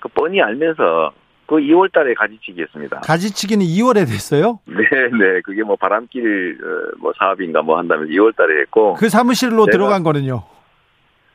그 0.00 0.08
뻔히 0.08 0.40
알면서 0.40 1.12
그 1.46 1.56
2월 1.56 1.92
달에 1.92 2.14
가지치기 2.14 2.62
했습니다. 2.62 3.00
가지치기는 3.00 3.64
2월에 3.64 4.06
됐어요? 4.06 4.60
네, 4.66 4.82
네. 4.82 5.40
그게 5.44 5.62
뭐 5.62 5.76
바람길 5.76 6.58
어, 6.62 6.96
뭐 6.98 7.12
사업인가 7.18 7.62
뭐 7.62 7.78
한다면서 7.78 8.10
2월 8.12 8.34
달에 8.34 8.60
했고. 8.62 8.94
그 8.94 9.08
사무실로 9.08 9.66
들어간 9.66 10.02
거는요? 10.02 10.44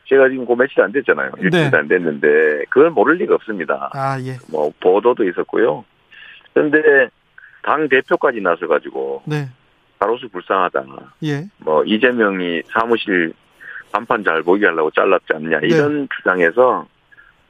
제가 0.07 0.29
지금 0.29 0.45
그 0.45 0.53
며칠 0.53 0.81
안 0.81 0.91
됐잖아요. 0.91 1.31
일주일도 1.37 1.71
네. 1.71 1.77
안 1.77 1.87
됐는데 1.87 2.65
그걸 2.69 2.89
모를 2.91 3.15
리가 3.15 3.35
없습니다. 3.35 3.89
아, 3.93 4.19
예. 4.21 4.37
뭐 4.49 4.71
보도도 4.79 5.27
있었고요. 5.27 5.83
그런데 6.53 7.09
당 7.63 7.89
대표까지 7.89 8.39
나서 8.41 8.67
가지고 8.67 9.23
네. 9.25 9.49
가로수 9.99 10.29
불쌍하다. 10.29 10.85
예. 11.23 11.45
뭐 11.57 11.83
이재명이 11.83 12.63
사무실 12.67 13.33
간판 13.91 14.23
잘 14.23 14.43
보게 14.43 14.65
하려고 14.65 14.91
잘랐지 14.91 15.25
않냐 15.33 15.59
네. 15.59 15.67
이런 15.67 16.01
네. 16.01 16.07
주장에서 16.15 16.87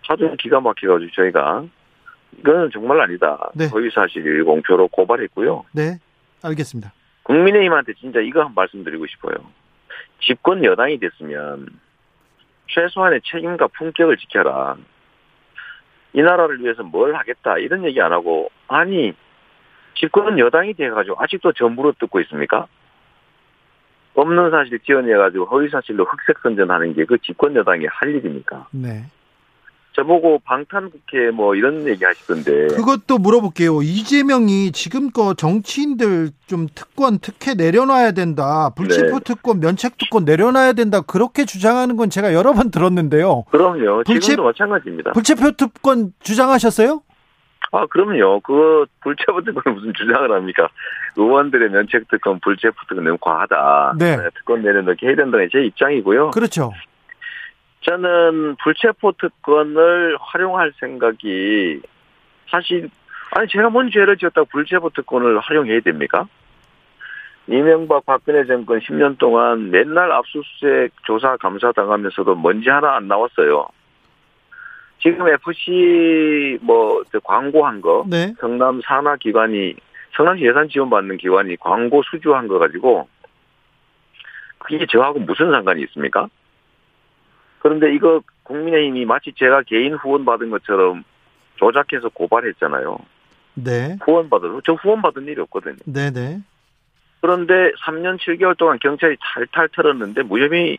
하도 0.08 0.36
기가 0.38 0.60
막혀가지고 0.60 1.12
저희가 1.12 1.66
이거는 2.40 2.70
정말 2.72 3.02
아니다. 3.02 3.50
네. 3.54 3.68
허위 3.68 3.90
사실 3.92 4.44
공표로 4.44 4.88
고발했고요. 4.90 5.66
네, 5.74 6.00
알겠습니다. 6.44 6.94
국민의힘한테 7.24 7.94
진짜 8.00 8.20
이거 8.20 8.42
한 8.44 8.54
말씀드리고 8.56 9.06
싶어요. 9.08 9.36
집권 10.22 10.64
여당이 10.64 11.00
됐으면 11.00 11.68
최소한의 12.68 13.22
책임과 13.24 13.68
품격을 13.68 14.18
지켜라. 14.18 14.78
이 16.14 16.22
나라를 16.22 16.60
위해서 16.62 16.84
뭘 16.84 17.16
하겠다 17.16 17.58
이런 17.58 17.84
얘기 17.86 18.02
안 18.02 18.12
하고 18.12 18.50
아니 18.68 19.14
집권 19.96 20.38
여당이 20.40 20.74
돼가지고 20.74 21.16
아직도 21.20 21.54
전부로 21.54 21.94
듣고 22.00 22.20
있습니까? 22.22 22.68
없는 24.16 24.50
사실 24.50 24.80
지어내가지고 24.80 25.46
허위 25.46 25.70
사실로 25.70 26.06
흑색 26.06 26.40
선전하는 26.42 26.94
게 26.96 27.06
그 27.06 27.18
집권 27.20 27.56
여당의 27.56 27.88
할 27.88 28.16
일입니까? 28.16 28.68
네. 28.72 29.04
저보고 29.98 30.40
방탄국회 30.46 31.32
뭐 31.34 31.56
이런 31.56 31.88
얘기 31.88 32.06
하시던데. 32.06 32.68
그것도 32.76 33.18
물어볼게요. 33.18 33.82
이재명이 33.82 34.72
지금껏 34.72 35.36
정치인들 35.36 36.30
좀 36.46 36.68
특권, 36.74 37.18
특혜 37.18 37.56
내려놔야 37.56 38.12
된다. 38.12 38.70
불체포 38.76 39.20
네. 39.20 39.24
특권, 39.26 39.60
면책 39.60 39.98
특권 39.98 40.24
내려놔야 40.24 40.74
된다. 40.74 41.02
그렇게 41.02 41.46
주장하는 41.46 41.96
건 41.96 42.12
제가 42.12 42.36
여러 42.36 42.54
번 42.54 42.70
들었는데요. 42.70 43.46
그럼요. 43.50 44.04
불체, 44.06 44.20
지금도 44.20 44.44
마찬가지입니다. 44.44 45.14
불체포 45.14 45.52
특권 45.54 46.14
주장하셨어요? 46.20 47.02
아, 47.72 47.88
그럼요. 47.88 48.42
그 48.42 48.86
불체포 49.02 49.44
특권 49.44 49.74
무슨 49.74 49.94
주장을 49.98 50.32
합니까? 50.32 50.70
의원들의 51.16 51.72
면책 51.72 52.08
특권, 52.08 52.40
불체포 52.40 52.76
특권 52.88 53.04
너무 53.04 53.18
과하다. 53.20 53.96
네. 53.98 54.16
네 54.16 54.30
특권 54.36 54.62
내려놓게 54.62 55.08
해야 55.08 55.16
된다는 55.16 55.50
제 55.52 55.66
입장이고요. 55.66 56.30
그렇죠. 56.30 56.72
저는 57.88 58.58
불체포 58.62 59.14
특권을 59.14 60.18
활용할 60.20 60.74
생각이 60.80 61.82
사실 62.50 62.90
아니 63.32 63.48
제가 63.48 63.70
뭔 63.70 63.90
죄를 63.92 64.18
지었다고 64.18 64.48
불체포 64.52 64.90
특권을 64.90 65.40
활용해야 65.40 65.80
됩니까? 65.80 66.28
이명박 67.48 68.06
박근혜 68.06 68.46
정권 68.46 68.80
10년 68.80 69.18
동안 69.18 69.72
맨날 69.72 70.12
압수수색 70.12 70.92
조사 71.06 71.38
감사 71.38 71.72
당하면서도 71.72 72.36
먼지 72.36 72.70
하나 72.70 72.98
안 72.98 73.08
나왔어요. 73.08 73.68
지금 75.00 75.30
FC 75.30 76.58
뭐 76.62 77.04
광고한 77.24 77.80
거 77.80 78.06
네. 78.10 78.34
성남 78.40 78.82
산하 78.84 79.16
기관이 79.16 79.76
성남시 80.14 80.44
예산 80.44 80.68
지원 80.68 80.90
받는 80.90 81.18
기관이 81.18 81.56
광고 81.56 82.04
수주한 82.04 82.50
거 82.50 82.60
가지고 82.60 83.08
그게 84.58 84.86
저하고 84.86 85.20
무슨 85.20 85.52
상관이 85.52 85.84
있습니까? 85.84 86.28
그런데 87.60 87.94
이거 87.94 88.22
국민의힘이 88.44 89.06
마치 89.06 89.34
제가 89.38 89.64
개인 89.64 89.94
후원 89.96 90.26
받은 90.26 90.50
것처럼 90.50 91.04
조작해서 91.56 92.10
고발했잖아요. 92.10 92.98
네. 93.56 93.98
후원 94.04 94.30
받은 94.30 94.62
저 94.66 94.74
후원 94.74 95.02
받은 95.02 95.24
일이 95.26 95.42
없거든요. 95.42 95.78
네네. 95.86 96.12
네. 96.12 96.42
그런데 97.22 97.72
3년 97.84 98.20
7개월 98.20 98.56
동안 98.58 98.78
경찰이 98.80 99.18
탈탈 99.20 99.70
털었는데 99.70 100.24
무혐의 100.24 100.78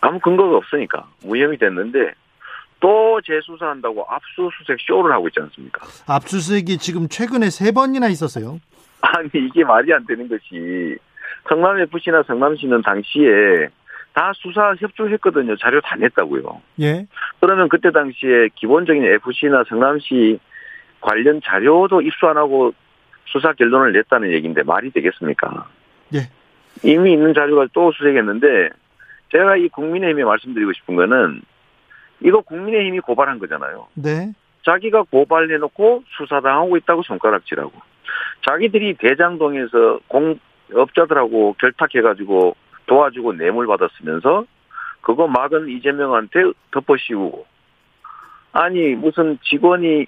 아무 0.00 0.20
근거가 0.20 0.56
없으니까 0.56 1.08
무혐의 1.24 1.58
됐는데 1.58 2.12
또 2.80 3.20
재수사한다고 3.22 4.06
압수수색 4.08 4.78
쇼를 4.80 5.12
하고 5.12 5.28
있지 5.28 5.40
않습니까? 5.40 5.86
압수수색이 6.06 6.78
지금 6.78 7.08
최근에 7.08 7.50
세 7.50 7.72
번이나 7.72 8.08
있었어요. 8.08 8.60
아니 9.00 9.28
이게 9.34 9.64
말이 9.64 9.92
안 9.92 10.04
되는 10.06 10.28
것이 10.28 10.96
성남 11.48 11.78
FC나 11.80 12.22
성남시는 12.24 12.82
당시에 12.82 13.68
다 14.14 14.32
수사 14.36 14.74
협조했거든요. 14.78 15.56
자료 15.56 15.80
다 15.80 15.96
냈다고요. 15.96 16.62
예. 16.80 17.06
그러면 17.40 17.68
그때 17.68 17.90
당시에 17.90 18.48
기본적인 18.54 19.04
FC나 19.04 19.64
성남시 19.68 20.38
관련 21.00 21.40
자료도 21.44 22.00
입수 22.00 22.26
안 22.26 22.36
하고 22.36 22.72
수사 23.26 23.52
결론을 23.52 23.92
냈다는 23.92 24.30
얘기인데 24.30 24.62
말이 24.62 24.90
되겠습니까? 24.92 25.68
예. 26.14 26.30
이미 26.88 27.12
있는 27.12 27.34
자료가 27.34 27.66
또 27.72 27.90
수색했는데 27.92 28.70
제가 29.32 29.56
이 29.56 29.68
국민의힘에 29.68 30.24
말씀드리고 30.24 30.72
싶은 30.72 30.94
거는 30.94 31.42
이거 32.20 32.40
국민의힘이 32.40 33.00
고발한 33.00 33.40
거잖아요. 33.40 33.88
네. 33.94 34.32
자기가 34.64 35.02
고발해놓고 35.10 36.04
수사당하고 36.16 36.76
있다고 36.76 37.02
손가락질하고 37.02 37.72
자기들이 38.48 38.94
대장동에서 38.94 39.98
공업자들하고 40.06 41.56
결탁해가지고 41.58 42.56
도와주고 42.86 43.34
뇌물 43.34 43.66
받았으면서 43.66 44.44
그거 45.00 45.26
막은 45.26 45.68
이재명한테 45.68 46.44
덮어씌우고 46.70 47.46
아니 48.52 48.94
무슨 48.94 49.38
직원이 49.42 50.06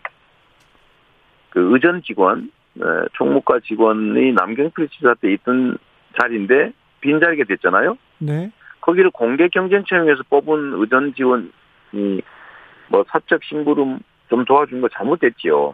그 1.50 1.72
의전 1.74 2.02
직원 2.02 2.50
네, 2.74 2.84
총무과 3.14 3.60
직원이 3.60 4.32
남경필 4.32 4.88
지사 4.88 5.14
때 5.14 5.32
있던 5.32 5.78
자리인데 6.20 6.72
빈 7.00 7.20
자리가 7.20 7.44
됐잖아요. 7.48 7.96
네. 8.18 8.50
거기를 8.82 9.10
공개 9.10 9.48
경쟁 9.48 9.84
채용해서 9.84 10.22
뽑은 10.28 10.74
의전 10.74 11.14
지원이 11.14 11.50
뭐 12.88 13.04
사적 13.08 13.42
심부름 13.44 14.00
좀 14.28 14.44
도와준 14.44 14.80
거 14.80 14.88
잘못됐지요. 14.88 15.72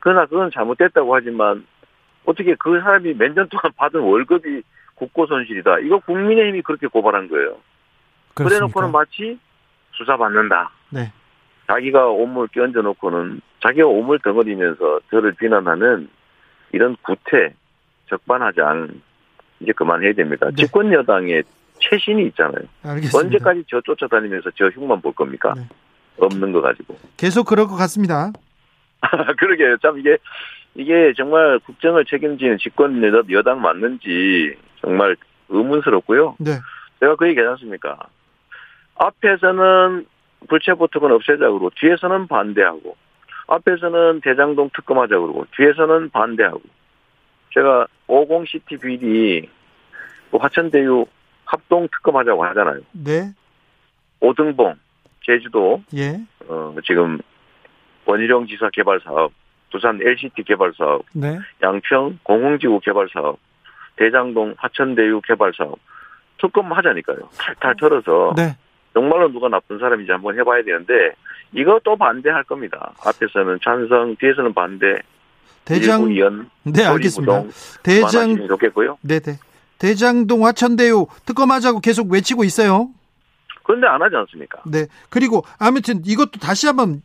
그러나 0.00 0.26
그건 0.26 0.50
잘못됐다고 0.50 1.14
하지만 1.14 1.66
어떻게 2.26 2.54
그 2.56 2.78
사람이 2.80 3.14
몇 3.14 3.34
년 3.34 3.48
동안 3.48 3.72
받은 3.76 4.00
월급이 4.00 4.62
국고 4.94 5.26
손실이다. 5.26 5.80
이거 5.80 5.98
국민의힘이 6.00 6.62
그렇게 6.62 6.86
고발한 6.86 7.28
거예요. 7.28 7.56
그래놓고는 8.34 8.92
마치 8.92 9.38
수사받는다. 9.92 10.70
네. 10.90 11.12
자기가 11.66 12.08
오물 12.08 12.48
끼얹어 12.48 12.82
놓고는 12.82 13.40
자기가 13.62 13.86
오물 13.86 14.18
덩어리면서 14.20 15.00
저를 15.10 15.32
비난하는 15.34 16.08
이런 16.72 16.96
구태, 17.02 17.54
적반하장 18.08 18.88
이제 19.60 19.72
그만해야 19.72 20.12
됩니다. 20.12 20.48
네. 20.50 20.64
집권 20.64 20.92
여당의 20.92 21.44
최신이 21.78 22.26
있잖아요. 22.28 22.64
알겠습니다. 22.82 23.18
언제까지 23.18 23.64
저 23.68 23.80
쫓아다니면서 23.80 24.50
저 24.56 24.66
흉만 24.68 25.00
볼 25.00 25.12
겁니까? 25.12 25.54
네. 25.56 25.66
없는 26.18 26.52
거 26.52 26.60
가지고. 26.60 26.96
계속 27.16 27.44
그럴 27.44 27.66
것 27.66 27.76
같습니다. 27.76 28.30
그러게요. 29.38 29.76
참 29.78 29.98
이게 29.98 30.16
이게 30.74 31.12
정말 31.16 31.58
국정을 31.60 32.04
책임지는 32.04 32.58
집권 32.58 33.02
여당 33.30 33.60
맞는지 33.60 34.56
정말 34.84 35.16
의문스럽고요. 35.48 36.36
네. 36.38 36.52
제가 37.00 37.16
그 37.16 37.28
얘기 37.28 37.40
하지 37.40 37.50
않습니까? 37.50 37.98
앞에서는 38.96 40.06
불체포 40.48 40.88
특권 40.88 41.12
없애자고 41.12 41.58
그러고 41.58 41.70
뒤에서는 41.80 42.26
반대하고 42.28 42.96
앞에서는 43.46 44.20
대장동 44.22 44.70
특검하자 44.74 45.16
고 45.16 45.22
그러고 45.22 45.46
뒤에서는 45.56 46.10
반대하고 46.10 46.62
제가 47.54 47.86
50시티 48.08 48.80
비리 48.80 49.48
화천대유 50.32 51.06
합동 51.44 51.88
특검하자고 51.88 52.44
하잖아요. 52.44 52.80
네. 52.92 53.32
오등봉 54.20 54.74
제주도 55.24 55.82
예. 55.94 56.20
어, 56.48 56.74
지금 56.84 57.18
원희룡 58.06 58.46
지사 58.46 58.68
개발 58.70 59.00
사업, 59.00 59.32
부산 59.70 60.00
LCT 60.02 60.42
개발 60.44 60.72
사업, 60.76 61.04
네. 61.14 61.38
양평 61.62 62.18
공흥지구 62.22 62.80
개발 62.80 63.08
사업, 63.12 63.38
대장동 63.96 64.54
화천대유 64.58 65.20
개발 65.26 65.52
사업 65.56 65.78
특검 66.40 66.72
하자니까요. 66.72 67.28
탈탈 67.38 67.76
털어서 67.76 68.34
네. 68.36 68.56
정말로 68.92 69.30
누가 69.32 69.48
나쁜 69.48 69.78
사람인지 69.78 70.12
한번 70.12 70.38
해봐야 70.38 70.62
되는데 70.62 70.92
이거 71.52 71.80
또 71.84 71.96
반대할 71.96 72.44
겁니다. 72.44 72.92
앞에서는 73.04 73.58
찬성, 73.62 74.16
뒤에서는 74.16 74.54
반대. 74.54 74.96
대장 75.64 76.10
위원, 76.10 76.50
네 76.62 76.84
알겠습니다. 76.84 77.44
대장 77.82 78.46
좋겠고요. 78.48 78.98
네네. 79.00 79.38
대장동 79.78 80.44
화천대유 80.44 81.06
특검하자고 81.24 81.80
계속 81.80 82.10
외치고 82.12 82.44
있어요. 82.44 82.90
그런데 83.62 83.86
안 83.86 84.02
하지 84.02 84.14
않습니까? 84.14 84.60
네. 84.66 84.86
그리고 85.08 85.42
아무튼 85.58 86.02
이것도 86.04 86.38
다시 86.40 86.66
한번 86.66 87.02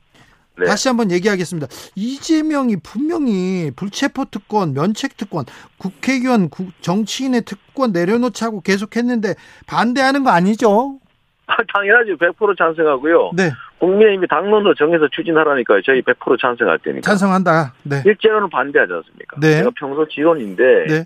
네. 0.60 0.66
다시 0.66 0.88
한번 0.88 1.12
얘기하겠습니다. 1.12 1.68
이재명이 1.96 2.78
분명히 2.78 3.72
불체포 3.76 4.26
특권, 4.26 4.74
면책 4.74 5.18
특권, 5.18 5.46
국회의원, 5.78 6.50
정치인의 6.82 7.44
특권 7.44 7.92
내려놓자고 7.92 8.62
계속했는데 8.62 9.36
반대하는 9.68 10.24
거 10.24 10.32
아니죠? 10.32 11.00
아, 11.48 11.56
당연하죠. 11.74 12.18
100% 12.18 12.58
찬성하고요. 12.58 13.32
네. 13.36 13.52
국민의힘이 13.80 14.28
당론으로 14.28 14.76
정해서 14.76 15.08
추진하라니까요. 15.12 15.82
저희 15.84 16.02
100% 16.02 16.40
찬성할 16.40 16.80
테니까. 16.80 17.02
찬성한다. 17.02 17.74
네. 17.84 18.02
실제로는 18.04 18.50
반대하지 18.50 18.94
않습니까? 18.94 19.38
네. 19.40 19.58
제가 19.58 19.72
평소 19.76 20.08
지론인데 20.08 20.64
네. 20.88 21.06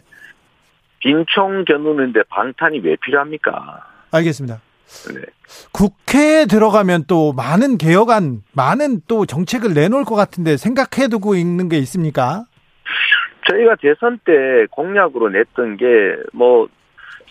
빈총 1.00 1.66
겨누는데 1.66 2.24
방탄이 2.30 2.80
왜 2.80 2.96
필요합니까? 2.98 3.86
알겠습니다. 4.12 4.60
네. 5.14 5.22
국회에 5.72 6.46
들어가면 6.46 7.06
또 7.08 7.34
많은 7.34 7.78
개혁안, 7.78 8.42
많은 8.54 9.02
또 9.08 9.26
정책을 9.26 9.74
내놓을 9.74 10.04
것 10.06 10.16
같은데 10.16 10.58
생각해 10.58 11.08
두고 11.10 11.36
있는 11.36 11.70
게 11.70 11.78
있습니까? 11.80 12.46
저희가 13.50 13.76
대선 13.82 14.20
때 14.26 14.66
공약으로 14.72 15.30
냈던 15.30 15.78
게 15.78 15.86
뭐 16.34 16.68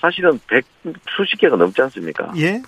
사실은 0.01 0.41
백 0.49 0.65
수십 1.17 1.37
개가 1.38 1.57
넘지 1.57 1.81
않습니까? 1.83 2.33
예. 2.37 2.61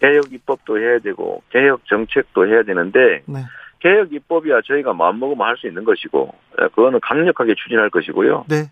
개혁 0.00 0.32
입법도 0.32 0.78
해야 0.78 0.98
되고 0.98 1.42
개혁 1.50 1.86
정책도 1.86 2.48
해야 2.48 2.62
되는데 2.64 3.22
네. 3.26 3.44
개혁 3.78 4.12
입법이야 4.12 4.60
저희가 4.66 4.92
마음먹으면 4.92 5.46
할 5.46 5.56
수 5.56 5.68
있는 5.68 5.84
것이고 5.84 6.34
예, 6.60 6.64
그거는 6.74 6.98
강력하게 7.00 7.54
추진할 7.54 7.90
것이고요. 7.90 8.44
네. 8.48 8.70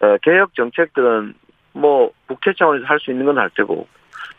어, 0.00 0.16
개혁 0.22 0.54
정책들은 0.54 1.34
뭐 1.74 2.10
국회 2.26 2.52
차원에서 2.58 2.86
할 2.86 2.98
수 3.00 3.10
있는 3.10 3.26
건 3.26 3.36
할 3.38 3.50
테고 3.54 3.86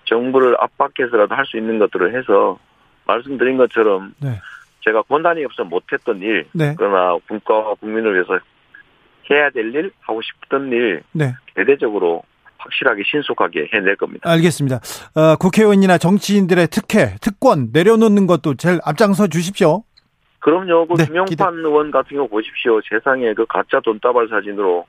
정부를 0.09 0.55
압박해서라도 0.59 1.35
할 1.35 1.45
수 1.45 1.57
있는 1.57 1.79
것들을 1.79 2.17
해서 2.17 2.57
말씀드린 3.05 3.57
것처럼 3.57 4.13
네. 4.19 4.39
제가 4.81 5.01
권한이 5.03 5.43
없어 5.45 5.63
못했던 5.63 6.19
일 6.21 6.45
네. 6.53 6.73
그러나 6.77 7.17
국가와 7.27 7.75
국민을 7.75 8.13
위해서 8.15 8.39
해야 9.29 9.49
될 9.51 9.73
일, 9.75 9.91
하고 10.01 10.21
싶던 10.21 10.71
일 10.71 11.03
네. 11.11 11.33
대대적으로 11.55 12.23
확실하게 12.57 13.03
신속하게 13.05 13.69
해낼 13.73 13.95
겁니다. 13.95 14.29
알겠습니다. 14.29 14.77
어, 15.15 15.35
국회의원이나 15.37 15.97
정치인들의 15.97 16.67
특혜, 16.67 17.15
특권 17.21 17.69
내려놓는 17.71 18.27
것도 18.27 18.55
제일 18.55 18.79
앞장서 18.83 19.27
주십시오. 19.27 19.83
그럼요. 20.39 20.87
그 20.87 20.95
네, 20.97 21.05
김용판 21.05 21.25
기대. 21.27 21.43
의원 21.45 21.91
같은 21.91 22.17
거 22.17 22.27
보십시오. 22.27 22.79
세상에 22.89 23.33
그 23.33 23.45
가짜 23.45 23.79
돈다발 23.81 24.27
사진으로 24.29 24.85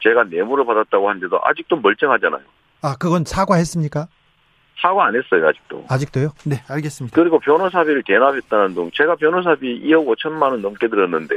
제가 0.00 0.24
뇌물을 0.24 0.64
받았다고 0.66 1.08
하는데도 1.08 1.40
아직도 1.44 1.76
멀쩡하잖아요. 1.76 2.42
아, 2.82 2.96
그건 2.98 3.24
사과했습니까? 3.24 4.06
사과 4.82 5.06
안 5.06 5.14
했어요, 5.14 5.46
아직도. 5.46 5.86
아직도요? 5.88 6.32
네, 6.44 6.56
알겠습니다. 6.68 7.14
그리고 7.14 7.38
변호사비를 7.38 8.02
대납했다는 8.04 8.74
동 8.74 8.90
제가 8.92 9.14
변호사비 9.14 9.82
2억 9.84 10.06
5천만 10.16 10.50
원 10.50 10.60
넘게 10.60 10.88
들었는데 10.88 11.34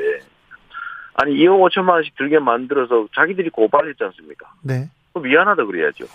아니 1.13 1.35
2억 1.35 1.69
5천만 1.69 1.89
원씩 1.91 2.15
들게 2.17 2.39
만들어서 2.39 3.07
자기들이 3.15 3.51
고발했지 3.51 4.03
않습니까? 4.03 4.47
네. 4.63 4.89
미안하다 5.13 5.63
그래야죠. 5.63 6.05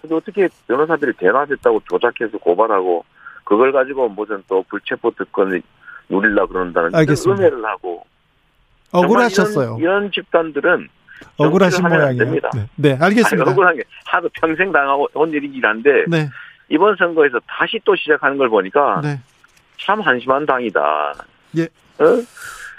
근데 0.00 0.14
어떻게 0.14 0.48
변호사비를 0.66 1.14
대납했다고 1.14 1.82
조작해서 1.88 2.38
고발하고 2.38 3.04
그걸 3.44 3.70
가지고 3.70 4.08
무슨 4.08 4.42
또 4.48 4.64
불체포 4.68 5.10
특권을 5.12 5.62
누릴라 6.08 6.46
그런다는 6.46 6.94
알겠습니다. 6.94 7.42
음해를 7.42 7.64
하고 7.64 8.04
억울하셨어요. 8.90 9.76
이런, 9.78 9.80
이런 9.80 10.12
집단들은 10.12 10.88
억울하신 11.36 11.86
모양이에요. 11.86 12.24
네. 12.54 12.68
네, 12.76 12.98
알겠습니다. 13.00 13.42
아니, 13.42 13.52
억울한 13.52 13.76
게 13.76 13.82
하도 14.06 14.28
평생 14.40 14.72
당하고 14.72 15.08
온 15.14 15.30
일이긴 15.30 15.64
한데 15.64 15.90
네. 16.08 16.28
이번 16.68 16.96
선거에서 16.96 17.40
다시 17.46 17.80
또 17.84 17.94
시작하는 17.96 18.36
걸 18.38 18.48
보니까 18.48 19.00
네. 19.02 19.20
참 19.78 20.00
한심한 20.00 20.46
당이다. 20.46 21.14
예. 21.58 21.62
어? 21.64 22.22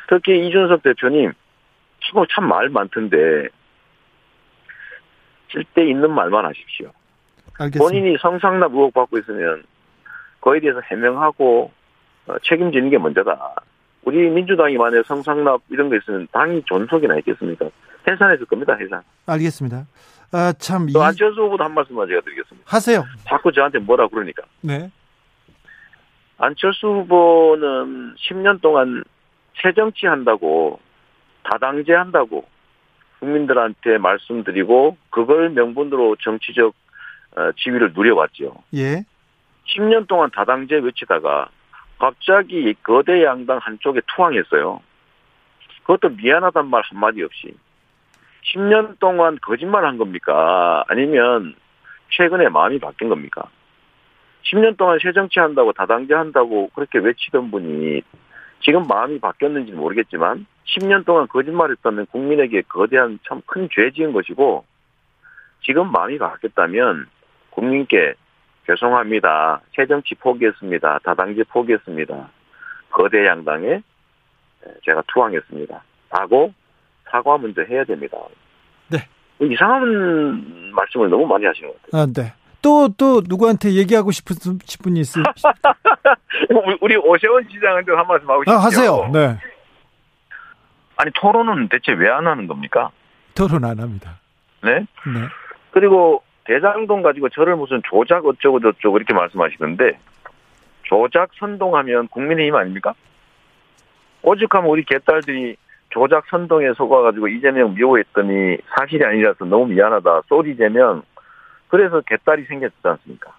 특히 0.10 0.48
이준석 0.48 0.84
대표님 0.84 1.34
참말 2.34 2.70
많던데 2.70 3.50
쓸데 5.52 5.90
있는 5.90 6.12
말만 6.12 6.46
하십시오. 6.46 6.92
알겠습니다. 7.58 7.80
본인이 7.80 8.18
성상납 8.20 8.74
의혹 8.74 8.94
받고 8.94 9.18
있으면 9.20 9.64
거기에 10.42 10.60
대해서 10.60 10.82
해명하고 10.82 11.72
어, 12.28 12.36
책임지는 12.44 12.90
게 12.90 12.98
먼저다. 12.98 13.56
우리 14.04 14.30
민주당이 14.30 14.78
만약 14.78 15.06
성상납 15.06 15.62
이런 15.70 15.90
거 15.90 15.96
있으면 15.96 16.28
당이 16.32 16.64
존속이나 16.66 17.18
있겠습니까? 17.18 17.70
해산했을 18.08 18.46
겁니다, 18.46 18.76
해산. 18.76 19.02
알겠습니다. 19.26 19.86
아, 20.32 20.54
참. 20.54 20.88
또 20.92 21.04
안철수 21.04 21.42
후보도 21.42 21.64
한 21.64 21.74
말씀만 21.74 22.08
제가 22.08 22.22
드리겠습니다. 22.22 22.66
하세요. 22.70 23.04
자꾸 23.28 23.52
저한테 23.52 23.80
뭐라 23.80 24.08
그러니까. 24.08 24.44
네. 24.62 24.92
안철수 26.38 26.88
후보는 26.88 28.16
10년 28.16 28.62
동안 28.62 29.04
새정치 29.62 30.06
한다고 30.06 30.80
다당제 31.44 31.94
한다고 31.94 32.46
국민들한테 33.20 33.98
말씀드리고 33.98 34.98
그걸 35.10 35.50
명분으로 35.52 36.18
정치적 36.22 36.74
어, 37.38 37.52
지위를 37.58 37.94
누려왔죠. 37.94 38.56
예. 38.76 39.06
10년 39.68 40.08
동안 40.08 40.30
다당제 40.32 40.76
외치다가 40.76 41.50
갑자기 42.00 42.74
거대 42.84 43.24
양당 43.24 43.60
한쪽에 43.62 44.02
투항했어요. 44.16 44.82
그것도 45.86 46.16
미안하단 46.16 46.68
말 46.68 46.84
한마디 46.90 47.24
없이. 47.24 47.54
10년 48.54 49.00
동안 49.00 49.38
거짓말 49.42 49.86
한 49.86 49.98
겁니까? 49.98 50.84
아니면 50.88 51.56
최근에 52.12 52.50
마음이 52.50 52.80
바뀐 52.80 53.10
겁니까? 53.10 53.50
10년 54.44 54.78
동안 54.78 55.00
새 55.02 55.12
정치 55.12 55.40
한다고 55.40 55.74
다당제 55.74 56.14
한다고 56.14 56.70
그렇게 56.76 57.00
외치던 57.00 57.50
분이 57.52 58.02
지금 58.62 58.84
마음이 58.88 59.20
바뀌었는지 59.20 59.72
는 59.72 59.80
모르겠지만 59.80 60.46
10년 60.66 61.06
동안 61.06 61.28
거짓말했다면 61.28 62.08
국민에게 62.08 62.62
거대한 62.64 63.20
참 63.28 63.42
큰 63.46 63.68
죄 63.70 63.92
지은 63.92 64.14
것이고 64.14 64.66
지금 65.64 65.92
마음이 65.92 66.18
바뀌었다면 66.20 67.08
국민께 67.50 68.14
죄송합니다. 68.68 69.62
새 69.76 69.86
정치 69.86 70.16
포기했습니다. 70.16 71.00
다당제 71.04 71.44
포기했습니다. 71.50 72.30
거대 72.92 73.26
양당에 73.26 73.82
제가 74.84 75.04
투항했습니다. 75.08 75.84
라고 76.12 76.54
사과 77.10 77.38
먼저 77.38 77.62
해야 77.64 77.84
됩니다. 77.84 78.18
네. 78.90 78.98
이상한 79.42 80.72
말씀을 80.74 81.10
너무 81.10 81.26
많이 81.26 81.46
하시는 81.46 81.70
것 81.70 81.82
같아요. 81.84 82.02
아, 82.02 82.06
네. 82.14 82.34
또, 82.62 82.90
또, 82.90 83.22
누구한테 83.28 83.74
얘기하고 83.74 84.12
싶은, 84.12 84.36
싶은 84.66 84.84
분이 84.86 85.00
있으 85.02 85.20
우리 86.82 86.96
오세훈 86.96 87.48
시장한테 87.52 87.92
한 87.92 88.08
말씀 88.08 88.30
하고 88.30 88.44
싶어요. 88.44 88.58
아, 88.58 88.60
하세요. 88.64 89.10
네. 89.14 89.38
아니, 90.98 91.12
토론은 91.14 91.70
대체 91.70 91.92
왜 91.94 92.10
안 92.10 92.26
하는 92.26 92.48
겁니까? 92.48 92.90
토론 93.36 93.66
안 93.66 93.80
합니다. 93.80 94.20
네? 94.64 94.80
네. 94.80 94.86
그리고 95.72 96.24
대장동 96.46 97.02
가지고 97.02 97.30
저를 97.30 97.56
무슨 97.56 97.82
조작 97.90 98.26
어쩌고 98.26 98.60
저쩌고 98.62 98.98
이렇게 98.98 99.14
말씀하시는데, 99.14 100.00
조작 100.84 101.30
선동하면 101.40 102.08
국민의힘 102.08 102.56
아닙니까? 102.56 102.94
오죽하면 104.24 104.70
우리 104.70 104.84
개딸들이 104.86 105.56
조작 105.96 106.26
선동에 106.28 106.74
속아가지고 106.74 107.30
이재명 107.30 107.74
미워했더니 107.74 108.58
사실이 108.78 109.06
아니라서 109.06 109.46
너무 109.46 109.68
미안하다. 109.68 110.24
Sorry 110.28 110.58
재명 110.58 111.04
그래서 111.70 112.02
개딸이 112.02 112.44
생겼지 112.44 112.76
않습니까? 112.84 113.34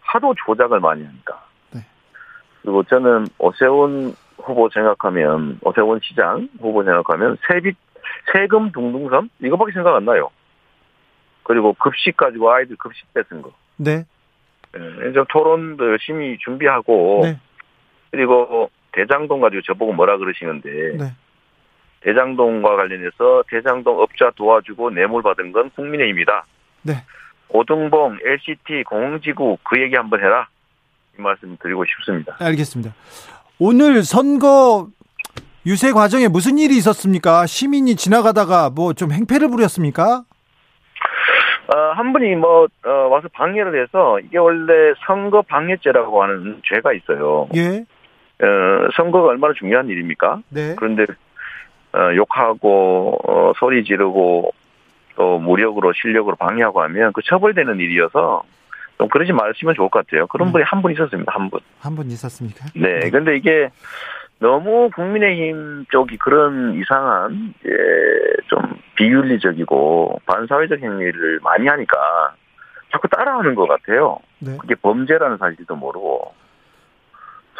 하도 0.00 0.34
조작을 0.46 0.80
많이 0.80 1.04
하니까. 1.04 1.44
네. 1.72 1.80
그리고 2.62 2.82
저는 2.84 3.26
오세훈 3.38 4.14
후보 4.38 4.70
생각하면, 4.70 5.58
오세훈 5.62 6.00
시장 6.02 6.48
후보 6.60 6.82
생각하면 6.82 7.36
세비, 7.46 7.74
세금 8.32 8.72
둥둥섬? 8.72 9.28
이거밖에 9.40 9.72
생각 9.72 9.94
안 9.96 10.06
나요. 10.06 10.30
그리고 11.42 11.74
급식 11.74 12.16
가지고 12.16 12.52
아이들 12.52 12.76
급식 12.76 13.12
뺏은 13.12 13.42
거. 13.42 13.52
네. 13.76 14.06
네, 14.72 15.12
좀 15.12 15.26
토론도 15.28 15.90
열심히 15.90 16.38
준비하고, 16.38 17.20
네. 17.24 17.38
그리고 18.10 18.70
대장동 18.92 19.42
가지고 19.42 19.60
저보고 19.62 19.92
뭐라 19.92 20.16
그러시는데, 20.16 20.96
네. 20.96 21.12
대장동과 22.06 22.76
관련해서 22.76 23.42
대장동 23.50 24.00
업자 24.00 24.30
도와주고 24.36 24.90
뇌물 24.90 25.22
받은 25.22 25.50
건 25.50 25.70
국민의힘이다. 25.70 26.44
네. 26.82 26.92
오등봉, 27.48 28.18
LCT, 28.24 28.84
공흥지구 28.84 29.58
그 29.68 29.80
얘기 29.82 29.96
한번 29.96 30.20
해라. 30.20 30.46
이 31.18 31.22
말씀 31.22 31.56
드리고 31.60 31.84
싶습니다. 31.84 32.36
알겠습니다. 32.38 32.94
오늘 33.58 34.04
선거 34.04 34.86
유세 35.66 35.90
과정에 35.92 36.28
무슨 36.28 36.58
일이 36.58 36.76
있었습니까? 36.76 37.46
시민이 37.46 37.96
지나가다가 37.96 38.70
뭐 38.70 38.92
좀 38.94 39.10
행패를 39.10 39.48
부렸습니까? 39.48 40.22
어, 41.74 41.78
한 41.96 42.12
분이 42.12 42.36
뭐 42.36 42.68
어, 42.86 42.90
와서 43.10 43.26
방해를 43.32 43.82
해서 43.82 44.20
이게 44.20 44.38
원래 44.38 44.92
선거 45.06 45.42
방해죄라고 45.42 46.22
하는 46.22 46.60
죄가 46.72 46.92
있어요. 46.92 47.48
예. 47.56 47.84
어, 48.44 48.88
선거가 48.96 49.28
얼마나 49.30 49.52
중요한 49.54 49.88
일입니까? 49.88 50.42
네. 50.50 50.76
그런데 50.78 51.04
어, 51.96 52.14
욕하고 52.14 53.18
어, 53.24 53.52
소리 53.58 53.84
지르고 53.84 54.52
또 55.16 55.38
무력으로 55.38 55.92
실력으로 55.94 56.36
방해하고 56.36 56.82
하면 56.82 57.12
그 57.14 57.22
처벌되는 57.24 57.78
일이어서 57.80 58.42
좀 58.98 59.08
그러지 59.08 59.32
마시면 59.32 59.74
좋을 59.74 59.88
것 59.88 60.06
같아요. 60.06 60.26
그런 60.26 60.48
음. 60.48 60.52
분이 60.52 60.64
한 60.64 60.82
분 60.82 60.92
있었습니다. 60.92 61.32
한 61.32 61.48
분. 61.50 61.60
한 61.80 61.94
분 61.96 62.06
있었습니까? 62.08 62.66
네. 62.74 63.00
네. 63.00 63.10
근데 63.10 63.36
이게 63.36 63.70
너무 64.38 64.90
국민의힘 64.94 65.86
쪽이 65.90 66.18
그런 66.18 66.74
이상한 66.74 67.54
예, 67.64 67.70
좀 68.48 68.60
비윤리적이고 68.96 70.20
반사회적 70.26 70.80
행위를 70.80 71.40
많이 71.42 71.66
하니까 71.66 71.96
자꾸 72.92 73.08
따라하는 73.08 73.54
것 73.54 73.66
같아요. 73.66 74.18
네. 74.40 74.56
그게 74.58 74.74
범죄라는 74.74 75.38
사실도 75.38 75.76
모르고 75.76 76.34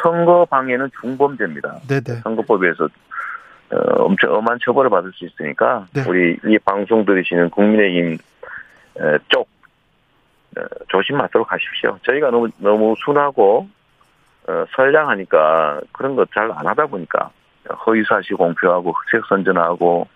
선거 0.01 0.45
방해는 0.49 0.91
중범죄입니다. 1.01 1.79
네네. 1.87 2.21
선거법에서 2.21 2.87
어, 3.71 4.03
엄청 4.03 4.33
엄한 4.33 4.59
처벌을 4.63 4.89
받을 4.89 5.11
수 5.13 5.25
있으니까 5.25 5.85
네. 5.93 6.03
우리 6.07 6.37
이 6.45 6.57
방송 6.59 7.05
들으시는 7.05 7.49
국민의힘 7.49 8.17
쪽 9.29 9.47
어, 10.57 10.61
조심하도록 10.87 11.51
하십시오. 11.51 11.97
저희가 12.03 12.31
너무 12.31 12.49
너무 12.59 12.95
순하고 13.03 13.67
어, 14.47 14.65
선량하니까 14.75 15.81
그런 15.91 16.15
것 16.15 16.29
잘 16.33 16.49
안 16.51 16.65
하다 16.65 16.85
보니까 16.87 17.29
허위사실 17.85 18.37
공표하고 18.37 18.93
흑색 18.93 19.25
선전하고 19.27 20.07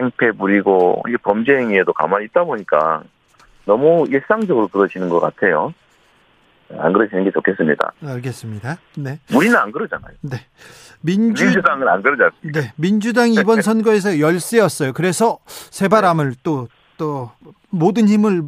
행패 0.00 0.32
부리고 0.32 1.02
이 1.08 1.16
범죄 1.18 1.56
행위에도 1.58 1.92
가만히 1.92 2.24
있다 2.24 2.44
보니까 2.44 3.02
너무 3.66 4.06
일상적으로 4.08 4.68
그러시는 4.68 5.08
것 5.10 5.20
같아요. 5.20 5.72
안 6.78 6.92
그러시는 6.92 7.24
게 7.24 7.30
좋겠습니다. 7.32 7.92
알겠습니다. 8.04 8.78
네. 8.96 9.20
우리는 9.34 9.56
안 9.56 9.70
그러잖아요. 9.72 10.14
네. 10.22 10.38
민주, 11.00 11.44
민주당은 11.44 11.88
안 11.88 12.02
그러지 12.02 12.22
않습니까? 12.22 12.60
네. 12.60 12.72
민주당이 12.76 13.34
이번 13.34 13.60
선거에서 13.62 14.18
열세였어요. 14.20 14.92
그래서 14.92 15.38
새바람을 15.46 16.34
또, 16.42 16.68
또, 16.96 17.30
모든 17.70 18.08
힘을 18.08 18.42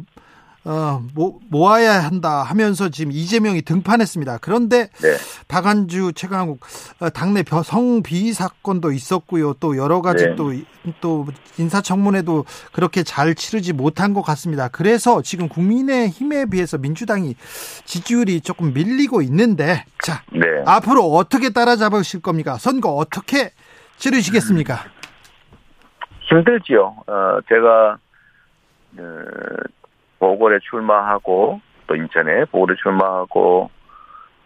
어, 0.67 1.01
모, 1.13 1.39
모아야 1.49 2.03
한다 2.03 2.43
하면서 2.43 2.89
지금 2.89 3.13
이재명이 3.13 3.61
등판했습니다. 3.61 4.39
그런데 4.41 4.89
네. 5.01 5.15
박안주 5.47 6.11
최강욱 6.13 6.59
어, 6.99 7.09
당내 7.09 7.45
성비 7.63 8.33
사건도 8.33 8.91
있었고요. 8.91 9.53
또 9.61 9.77
여러 9.77 10.01
가지 10.01 10.25
네. 10.25 10.35
또, 10.35 10.51
또 10.99 11.25
인사청문회도 11.57 12.43
그렇게 12.73 13.03
잘 13.03 13.33
치르지 13.33 13.71
못한 13.71 14.13
것 14.13 14.21
같습니다. 14.23 14.67
그래서 14.67 15.21
지금 15.21 15.47
국민의 15.47 16.09
힘에 16.09 16.45
비해서 16.45 16.77
민주당이 16.77 17.35
지지율이 17.85 18.41
조금 18.41 18.73
밀리고 18.73 19.21
있는데 19.21 19.85
자 20.03 20.21
네. 20.33 20.41
앞으로 20.65 21.05
어떻게 21.13 21.51
따라잡으실 21.51 22.21
겁니까? 22.21 22.57
선거 22.57 22.89
어떻게 22.89 23.51
치르시겠습니까? 23.95 24.79
힘들지요. 26.23 26.93
어, 27.07 27.39
제가 27.47 27.97
어, 28.99 29.76
보궐에 30.19 30.59
출마하고 30.69 31.61
또 31.87 31.95
인천에 31.95 32.45
보궐에 32.45 32.75
출마하고 32.81 33.69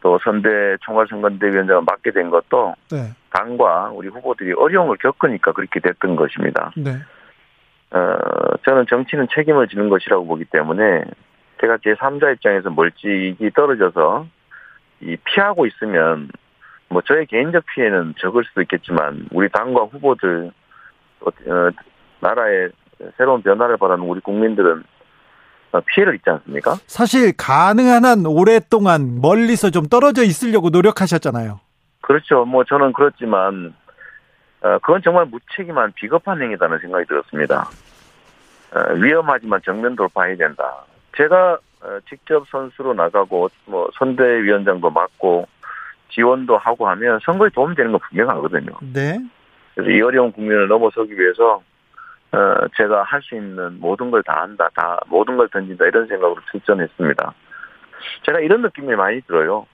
또 0.01 0.19
선대 0.23 0.77
총괄선거대위원장을 0.81 1.83
맡게 1.83 2.11
된 2.11 2.29
것도 2.29 2.75
네. 2.91 3.11
당과 3.29 3.91
우리 3.93 4.07
후보들이 4.07 4.53
어려움을 4.53 4.97
겪으니까 4.97 5.53
그렇게 5.53 5.79
됐던 5.79 6.15
것입니다. 6.15 6.71
네. 6.75 6.91
어, 7.91 8.17
저는 8.65 8.85
정치는 8.89 9.27
책임을 9.33 9.67
지는 9.67 9.89
것이라고 9.89 10.25
보기 10.25 10.45
때문에 10.45 11.03
제가 11.59 11.77
제 11.83 11.93
3자 11.93 12.33
입장에서 12.33 12.69
멀찍이 12.71 13.51
떨어져서 13.55 14.25
이 15.01 15.17
피하고 15.23 15.65
있으면 15.67 16.29
뭐 16.89 17.01
저의 17.01 17.25
개인적 17.27 17.63
피해는 17.73 18.15
적을 18.19 18.43
수도 18.45 18.61
있겠지만 18.61 19.27
우리 19.31 19.49
당과 19.49 19.83
후보들 19.83 20.51
또 21.19 21.27
어, 21.27 21.69
나라의 22.19 22.69
새로운 23.17 23.41
변화를 23.41 23.77
바라는 23.77 24.03
우리 24.03 24.19
국민들은 24.21 24.79
어, 24.79 24.83
피해를 25.79 26.15
입지 26.15 26.29
않습니까? 26.29 26.75
사실 26.87 27.33
가능한 27.37 28.03
한 28.03 28.25
오랫동안 28.25 29.21
멀리서 29.21 29.69
좀 29.69 29.85
떨어져 29.87 30.23
있으려고 30.23 30.69
노력하셨잖아요. 30.69 31.59
그렇죠. 32.01 32.45
뭐 32.45 32.63
저는 32.65 32.93
그렇지만 32.93 33.73
어, 34.61 34.77
그건 34.79 35.01
정말 35.03 35.25
무책임한 35.25 35.93
비겁한 35.93 36.41
행위다는 36.41 36.79
생각이 36.79 37.05
들었습니다. 37.07 37.69
어, 38.73 38.93
위험하지만 38.93 39.61
정면 39.63 39.95
돌파해야 39.95 40.35
된다. 40.35 40.83
제가 41.15 41.57
직접 42.07 42.45
선수로 42.49 42.93
나가고 42.93 43.49
뭐 43.65 43.89
선대위원장도 43.97 44.91
맡고 44.91 45.47
지원도 46.11 46.57
하고 46.57 46.87
하면 46.89 47.19
선거에 47.23 47.49
도움이 47.49 47.75
되는 47.75 47.91
건 47.91 47.99
분명하거든요. 48.09 48.71
네. 48.93 49.19
그래서 49.73 49.89
이 49.89 50.01
어려운 50.01 50.31
국민을 50.31 50.67
넘어서기 50.67 51.17
위해서 51.17 51.63
어, 52.33 52.67
제가 52.77 53.03
할 53.03 53.21
수 53.21 53.35
있는 53.35 53.79
모든 53.79 54.09
걸 54.11 54.23
다 54.23 54.41
한다, 54.41 54.69
다, 54.75 54.99
모든 55.07 55.37
걸 55.37 55.49
던진다, 55.49 55.85
이런 55.85 56.07
생각으로 56.07 56.39
출전했습니다. 56.51 57.33
제가 58.25 58.39
이런 58.39 58.61
느낌이 58.61 58.95
많이 58.95 59.21
들어요. 59.21 59.65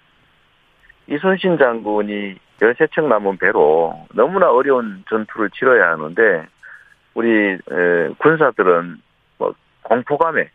이순신 1.07 1.57
장군이 1.59 2.35
13척 2.59 3.05
남은 3.07 3.37
배로 3.37 4.07
너무나 4.13 4.49
어려운 4.51 5.03
전투를 5.09 5.51
치러야 5.51 5.91
하는데, 5.91 6.47
우리, 7.13 7.29
에, 7.53 8.09
군사들은 8.17 9.01
뭐, 9.37 9.53
공포감에, 9.83 10.49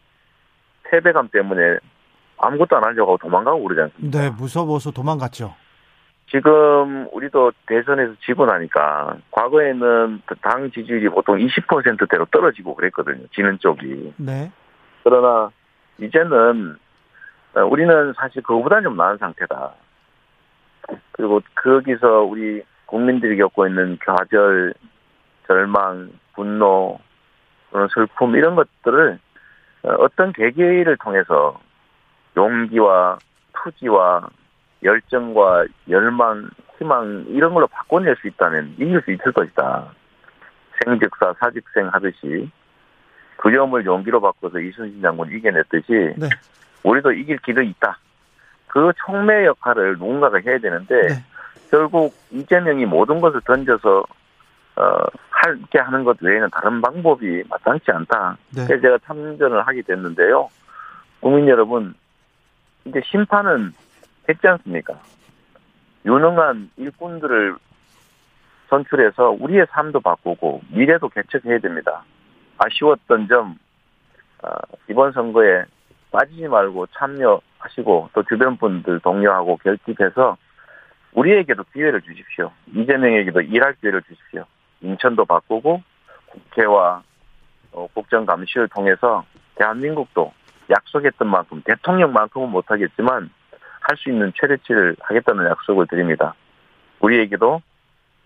패배감 0.90 1.28
때문에 1.28 1.78
아무것도 2.38 2.76
안 2.76 2.84
하려고 2.84 3.16
도망가고 3.18 3.62
그러지 3.62 3.80
않습니까? 3.82 4.18
네, 4.20 4.30
무서워서 4.30 4.90
도망갔죠. 4.90 5.54
지금 6.32 7.06
우리도 7.12 7.52
대선에서 7.66 8.14
지고 8.24 8.46
나니까 8.46 9.18
과거에는 9.30 10.22
당 10.40 10.70
지지율이 10.70 11.10
보통 11.10 11.36
20%대로 11.36 12.24
떨어지고 12.30 12.74
그랬거든요. 12.74 13.26
지는 13.34 13.58
쪽이. 13.58 14.14
네. 14.16 14.50
그러나 15.04 15.50
이제는 15.98 16.76
우리는 17.70 18.14
사실 18.14 18.42
그거보다 18.42 18.80
좀 18.80 18.96
나은 18.96 19.18
상태다. 19.18 19.74
그리고 21.12 21.42
거기서 21.54 22.22
우리 22.22 22.62
국민들이 22.86 23.36
겪고 23.36 23.66
있는 23.66 23.98
좌절, 24.04 24.72
절망, 25.46 26.12
분노, 26.34 26.98
또는 27.70 27.88
슬픔 27.92 28.34
이런 28.36 28.54
것들을 28.54 29.18
어떤 29.82 30.32
계기를 30.32 30.96
통해서 30.96 31.60
용기와 32.36 33.18
투지와 33.52 34.30
열정과 34.82 35.66
열망, 35.88 36.50
희망 36.78 37.24
이런 37.28 37.54
걸로 37.54 37.66
바꿔낼 37.66 38.16
수 38.16 38.28
있다면 38.28 38.74
이길 38.78 39.00
수 39.02 39.12
있을 39.12 39.32
것이다. 39.32 39.92
생즉사 40.84 41.34
사직생 41.38 41.88
하듯이 41.92 42.50
두려움을 43.42 43.84
용기로 43.84 44.20
바꿔서 44.20 44.58
이순신 44.58 45.00
장군을 45.00 45.34
이겨냈듯이 45.34 46.14
네. 46.16 46.28
우리도 46.82 47.12
이길 47.12 47.38
길이 47.38 47.68
있다. 47.70 47.98
그 48.68 48.92
촉매 49.04 49.46
역할을 49.46 49.98
누군가가 49.98 50.38
해야 50.44 50.58
되는데 50.58 50.94
네. 51.08 51.24
결국 51.70 52.14
이재명이 52.30 52.86
모든 52.86 53.20
것을 53.20 53.40
던져서 53.42 54.04
어, 54.76 54.98
할게 55.30 55.78
하는 55.78 56.04
것 56.04 56.16
외에는 56.20 56.48
다른 56.50 56.80
방법이 56.80 57.44
마땅치 57.48 57.90
않다. 57.90 58.36
네. 58.54 58.64
그래서 58.66 58.80
제가 58.80 58.98
참전을 59.06 59.66
하게 59.66 59.82
됐는데요. 59.82 60.48
국민 61.20 61.48
여러분, 61.48 61.94
이제 62.84 63.00
심판은 63.04 63.72
했지 64.28 64.46
않습니까? 64.46 65.00
유능한 66.04 66.70
일꾼들을 66.76 67.56
선출해서 68.68 69.36
우리의 69.38 69.66
삶도 69.70 70.00
바꾸고 70.00 70.62
미래도 70.68 71.08
개척해야 71.08 71.58
됩니다. 71.58 72.04
아쉬웠던 72.58 73.28
점 73.28 73.58
어, 74.42 74.48
이번 74.88 75.12
선거에 75.12 75.64
빠지지 76.10 76.48
말고 76.48 76.86
참여하시고 76.88 78.10
또 78.12 78.22
주변 78.24 78.56
분들 78.56 79.00
동료하고 79.00 79.56
결집해서 79.58 80.36
우리에게도 81.12 81.64
기회를 81.72 82.00
주십시오. 82.02 82.50
이재명에게도 82.74 83.42
일할 83.42 83.74
기회를 83.74 84.02
주십시오. 84.02 84.44
인천도 84.80 85.24
바꾸고 85.24 85.82
국회와 86.26 87.02
어, 87.72 87.86
국정감시를 87.94 88.68
통해서 88.68 89.24
대한민국도 89.56 90.32
약속했던 90.70 91.28
만큼 91.28 91.62
대통령만큼은 91.64 92.50
못하겠지만 92.50 93.30
할 93.82 93.96
수 93.96 94.10
있는 94.10 94.32
최대치를 94.40 94.96
하겠다는 95.00 95.46
약속을 95.46 95.86
드립니다. 95.86 96.34
우리에게도 97.00 97.60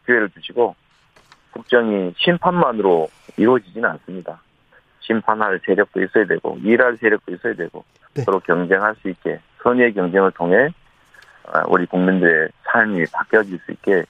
기회를 0.06 0.30
주시고 0.30 0.76
국정이 1.50 2.12
심판만으로 2.18 3.08
이루어지지는 3.36 3.88
않습니다. 3.90 4.40
심판할 5.00 5.60
세력도 5.64 6.02
있어야 6.02 6.24
되고 6.26 6.58
일할 6.62 6.96
세력도 6.96 7.34
있어야 7.34 7.54
되고 7.54 7.84
네. 8.14 8.22
서로 8.22 8.40
경쟁할 8.40 8.94
수 8.96 9.08
있게 9.08 9.40
선의의 9.62 9.94
경쟁을 9.94 10.32
통해 10.32 10.68
아, 11.48 11.64
우리 11.68 11.86
국민들의 11.86 12.48
삶이 12.64 13.04
바뀌어질 13.12 13.58
수 13.64 13.72
있게 13.72 14.04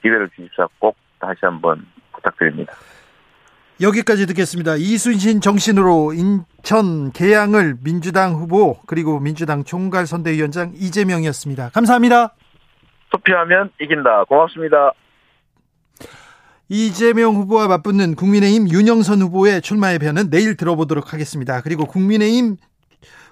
기회를 0.00 0.28
주십사 0.30 0.68
꼭 0.78 0.96
다시 1.18 1.40
한번 1.42 1.84
부탁드립니다. 2.12 2.72
여기까지 3.82 4.26
듣겠습니다. 4.26 4.76
이순신 4.76 5.40
정신으로 5.40 6.12
인천 6.14 7.10
계양을 7.12 7.78
민주당 7.82 8.34
후보 8.34 8.78
그리고 8.86 9.18
민주당 9.18 9.64
총괄 9.64 10.06
선대위원장 10.06 10.72
이재명이었습니다. 10.76 11.70
감사합니다. 11.70 12.34
투표하면 13.10 13.70
이긴다. 13.80 14.24
고맙습니다. 14.24 14.92
이재명 16.68 17.34
후보와 17.34 17.66
맞붙는 17.66 18.14
국민의힘 18.14 18.70
윤영선 18.70 19.20
후보의 19.20 19.60
출마 19.60 19.92
예배는 19.92 20.30
내일 20.30 20.56
들어보도록 20.56 21.12
하겠습니다. 21.12 21.60
그리고 21.60 21.84
국민의힘 21.84 22.56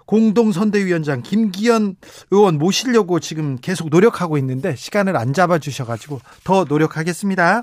공동선대위원장 0.07 1.23
김기현 1.23 1.95
의원 2.33 2.59
모시려고 2.59 3.21
지금 3.21 3.57
계속 3.57 3.89
노력하고 3.89 4.37
있는데 4.39 4.75
시간을 4.75 5.17
안 5.17 5.33
잡아주셔가지고 5.33 6.19
더 6.43 6.65
노력하겠습니다. 6.69 7.63